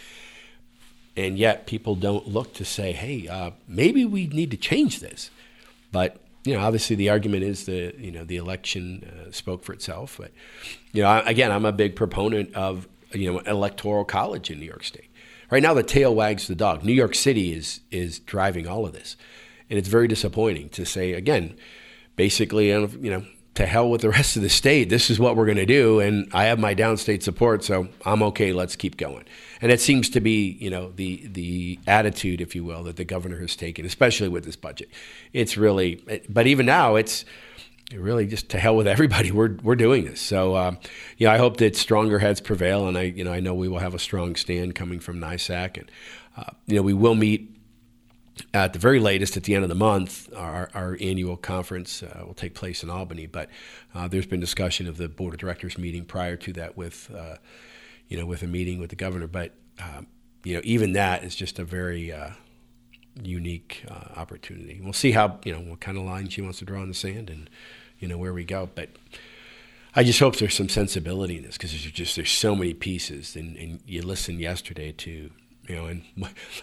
and 1.15 1.37
yet 1.37 1.67
people 1.67 1.95
don't 1.95 2.27
look 2.27 2.53
to 2.55 2.65
say, 2.65 2.91
hey, 2.93 3.27
uh, 3.27 3.51
maybe 3.67 4.05
we 4.05 4.27
need 4.27 4.51
to 4.51 4.57
change 4.57 4.99
this. 4.99 5.29
But 5.91 6.17
you 6.43 6.53
know, 6.53 6.61
obviously 6.61 6.95
the 6.95 7.09
argument 7.09 7.43
is 7.43 7.65
the 7.65 7.93
you 7.97 8.11
know 8.11 8.23
the 8.23 8.37
election 8.37 9.03
uh, 9.03 9.31
spoke 9.31 9.63
for 9.63 9.73
itself. 9.73 10.17
But 10.19 10.31
you 10.91 11.03
know, 11.03 11.21
again, 11.25 11.51
I'm 11.51 11.65
a 11.65 11.71
big 11.71 11.95
proponent 11.95 12.53
of 12.55 12.87
you 13.13 13.31
know 13.31 13.39
electoral 13.39 14.05
college 14.05 14.49
in 14.49 14.59
New 14.59 14.65
York 14.65 14.83
State. 14.83 15.09
Right 15.49 15.61
now, 15.61 15.73
the 15.73 15.83
tail 15.83 16.15
wags 16.15 16.47
the 16.47 16.55
dog. 16.55 16.83
New 16.83 16.93
York 16.93 17.13
City 17.15 17.53
is 17.53 17.81
is 17.91 18.19
driving 18.19 18.67
all 18.67 18.85
of 18.85 18.93
this, 18.93 19.17
and 19.69 19.77
it's 19.77 19.89
very 19.89 20.07
disappointing 20.07 20.69
to 20.69 20.85
say 20.85 21.13
again. 21.13 21.55
Basically, 22.15 22.69
you 22.69 22.87
know, 22.87 23.25
to 23.55 23.65
hell 23.65 23.89
with 23.89 24.01
the 24.01 24.09
rest 24.09 24.37
of 24.37 24.41
the 24.41 24.49
state. 24.49 24.89
This 24.89 25.09
is 25.09 25.19
what 25.19 25.35
we're 25.35 25.45
going 25.45 25.57
to 25.57 25.65
do, 25.65 25.99
and 25.99 26.29
I 26.33 26.45
have 26.45 26.59
my 26.59 26.73
downstate 26.73 27.21
support, 27.21 27.63
so 27.63 27.89
I'm 28.05 28.23
okay. 28.23 28.53
Let's 28.53 28.75
keep 28.75 28.97
going. 28.97 29.25
And 29.61 29.71
it 29.71 29.81
seems 29.81 30.09
to 30.11 30.21
be, 30.21 30.57
you 30.59 30.69
know, 30.69 30.91
the 30.95 31.27
the 31.27 31.79
attitude, 31.85 32.41
if 32.41 32.55
you 32.55 32.63
will, 32.63 32.83
that 32.83 32.95
the 32.95 33.03
governor 33.03 33.39
has 33.39 33.55
taken, 33.55 33.85
especially 33.85 34.29
with 34.29 34.45
this 34.45 34.55
budget. 34.55 34.89
It's 35.33 35.57
really, 35.57 36.01
but 36.29 36.47
even 36.47 36.65
now, 36.65 36.95
it's 36.95 37.25
really 37.93 38.25
just 38.25 38.49
to 38.49 38.59
hell 38.59 38.75
with 38.75 38.87
everybody. 38.87 39.31
We're 39.33 39.57
we're 39.61 39.75
doing 39.75 40.05
this. 40.05 40.21
So, 40.21 40.55
um, 40.55 40.79
you 41.17 41.27
know, 41.27 41.33
I 41.33 41.37
hope 41.37 41.57
that 41.57 41.75
stronger 41.75 42.19
heads 42.19 42.39
prevail, 42.39 42.87
and 42.87 42.97
I, 42.97 43.03
you 43.03 43.23
know, 43.23 43.33
I 43.33 43.41
know 43.41 43.53
we 43.53 43.67
will 43.67 43.79
have 43.79 43.93
a 43.93 43.99
strong 43.99 44.35
stand 44.35 44.75
coming 44.75 44.99
from 44.99 45.19
NYSAC, 45.19 45.77
and 45.77 45.91
uh, 46.37 46.51
you 46.67 46.77
know, 46.77 46.81
we 46.81 46.93
will 46.93 47.15
meet 47.15 47.60
at 48.53 48.73
the 48.73 48.79
very 48.79 48.99
latest, 48.99 49.37
at 49.37 49.43
the 49.43 49.55
end 49.55 49.63
of 49.63 49.69
the 49.69 49.75
month, 49.75 50.33
our, 50.35 50.69
our 50.73 50.97
annual 50.99 51.37
conference 51.37 52.03
uh, 52.03 52.23
will 52.25 52.33
take 52.33 52.53
place 52.53 52.83
in 52.83 52.89
Albany. 52.89 53.25
But 53.25 53.49
uh, 53.93 54.07
there's 54.07 54.25
been 54.25 54.39
discussion 54.39 54.87
of 54.87 54.97
the 54.97 55.07
board 55.09 55.33
of 55.33 55.39
directors 55.39 55.77
meeting 55.77 56.05
prior 56.05 56.35
to 56.37 56.53
that 56.53 56.77
with, 56.77 57.09
uh, 57.15 57.35
you 58.07 58.17
know, 58.17 58.25
with 58.25 58.43
a 58.43 58.47
meeting 58.47 58.79
with 58.79 58.89
the 58.89 58.95
governor. 58.95 59.27
But 59.27 59.53
um, 59.79 60.07
you 60.43 60.55
know, 60.55 60.61
even 60.63 60.93
that 60.93 61.23
is 61.23 61.35
just 61.35 61.59
a 61.59 61.63
very 61.63 62.11
uh, 62.11 62.31
unique 63.21 63.83
uh, 63.87 64.19
opportunity. 64.19 64.79
We'll 64.81 64.93
see 64.93 65.11
how 65.11 65.39
you 65.43 65.53
know 65.53 65.59
what 65.59 65.79
kind 65.79 65.97
of 65.97 66.03
line 66.03 66.29
she 66.29 66.41
wants 66.41 66.59
to 66.59 66.65
draw 66.65 66.81
in 66.81 66.87
the 66.87 66.93
sand, 66.93 67.29
and 67.29 67.49
you 67.99 68.07
know 68.07 68.17
where 68.17 68.33
we 68.33 68.43
go. 68.43 68.69
But 68.73 68.89
I 69.95 70.03
just 70.03 70.19
hope 70.19 70.37
there's 70.37 70.55
some 70.55 70.69
sensibility 70.69 71.37
in 71.37 71.43
this 71.43 71.57
because 71.57 71.71
there's 71.71 71.83
just 71.83 72.15
there's 72.15 72.31
so 72.31 72.55
many 72.55 72.73
pieces, 72.73 73.35
and, 73.35 73.55
and 73.57 73.79
you 73.85 74.01
listened 74.01 74.39
yesterday 74.39 74.91
to 74.93 75.31
you 75.71 75.77
know, 75.77 75.85
and 75.85 76.03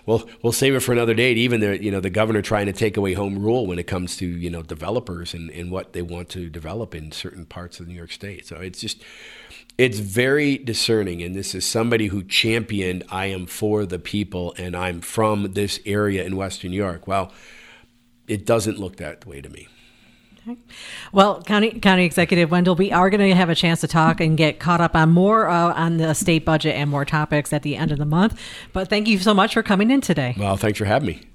we'll 0.07 0.29
we'll 0.42 0.53
save 0.53 0.75
it 0.75 0.81
for 0.81 0.92
another 0.92 1.14
date. 1.14 1.38
Even 1.38 1.61
the 1.61 1.83
you 1.83 1.90
know 1.90 2.01
the 2.01 2.11
governor 2.11 2.42
trying 2.42 2.66
to 2.66 2.73
take 2.73 2.97
away 2.97 3.14
home 3.14 3.38
rule 3.38 3.66
when 3.66 3.79
it 3.79 3.87
comes 3.87 4.16
to 4.18 4.27
you 4.27 4.51
know 4.51 4.62
developers 4.62 5.33
and, 5.33 5.51
and 5.51 5.71
what 5.71 5.94
they 5.94 6.03
want 6.03 6.29
to 6.31 6.51
develop 6.51 6.94
in 6.94 7.11
certain 7.11 7.47
parts 7.47 7.81
of 7.81 7.88
New 7.88 7.94
York 7.94 8.12
State. 8.12 8.47
So 8.47 8.57
it's 8.57 8.81
just 8.81 9.03
it's 9.79 9.99
very 9.99 10.59
discerning, 10.59 11.23
and 11.23 11.35
this 11.35 11.55
is 11.55 11.64
somebody 11.64 12.09
who 12.09 12.23
championed 12.23 13.03
I 13.09 13.27
am 13.27 13.47
for 13.47 13.87
the 13.87 13.99
people 13.99 14.55
and 14.59 14.77
I'm 14.77 15.01
from 15.01 15.55
this 15.55 15.81
area 15.87 16.25
in 16.25 16.37
Western 16.37 16.71
New 16.71 16.77
York. 16.77 17.07
Well, 17.07 17.33
it 18.27 18.44
doesn't 18.44 18.79
look 18.79 18.97
that 18.97 19.25
way 19.25 19.40
to 19.40 19.49
me. 19.49 19.68
Well, 21.12 21.42
County 21.42 21.78
County 21.80 22.04
Executive 22.04 22.50
Wendel, 22.50 22.74
we 22.74 22.92
are 22.92 23.11
going 23.11 23.28
to 23.28 23.34
have 23.34 23.50
a 23.50 23.54
chance 23.54 23.80
to 23.80 23.88
talk 23.88 24.20
and 24.20 24.37
get 24.37 24.58
caught 24.58 24.80
up 24.80 24.94
on 24.94 25.11
more 25.11 25.48
uh, 25.48 25.72
on 25.74 25.96
the 25.96 26.14
state 26.14 26.44
budget 26.44 26.74
and 26.74 26.90
more 26.90 27.04
topics 27.04 27.52
at 27.52 27.62
the 27.62 27.76
end 27.76 27.92
of 27.92 27.98
the 27.98 28.04
month. 28.04 28.40
But 28.72 28.88
thank 28.88 29.08
you 29.08 29.18
so 29.18 29.34
much 29.34 29.54
for 29.54 29.62
coming 29.62 29.90
in 29.90 30.00
today. 30.00 30.34
Well, 30.38 30.56
thanks 30.56 30.78
for 30.78 30.84
having 30.84 31.06
me. 31.06 31.28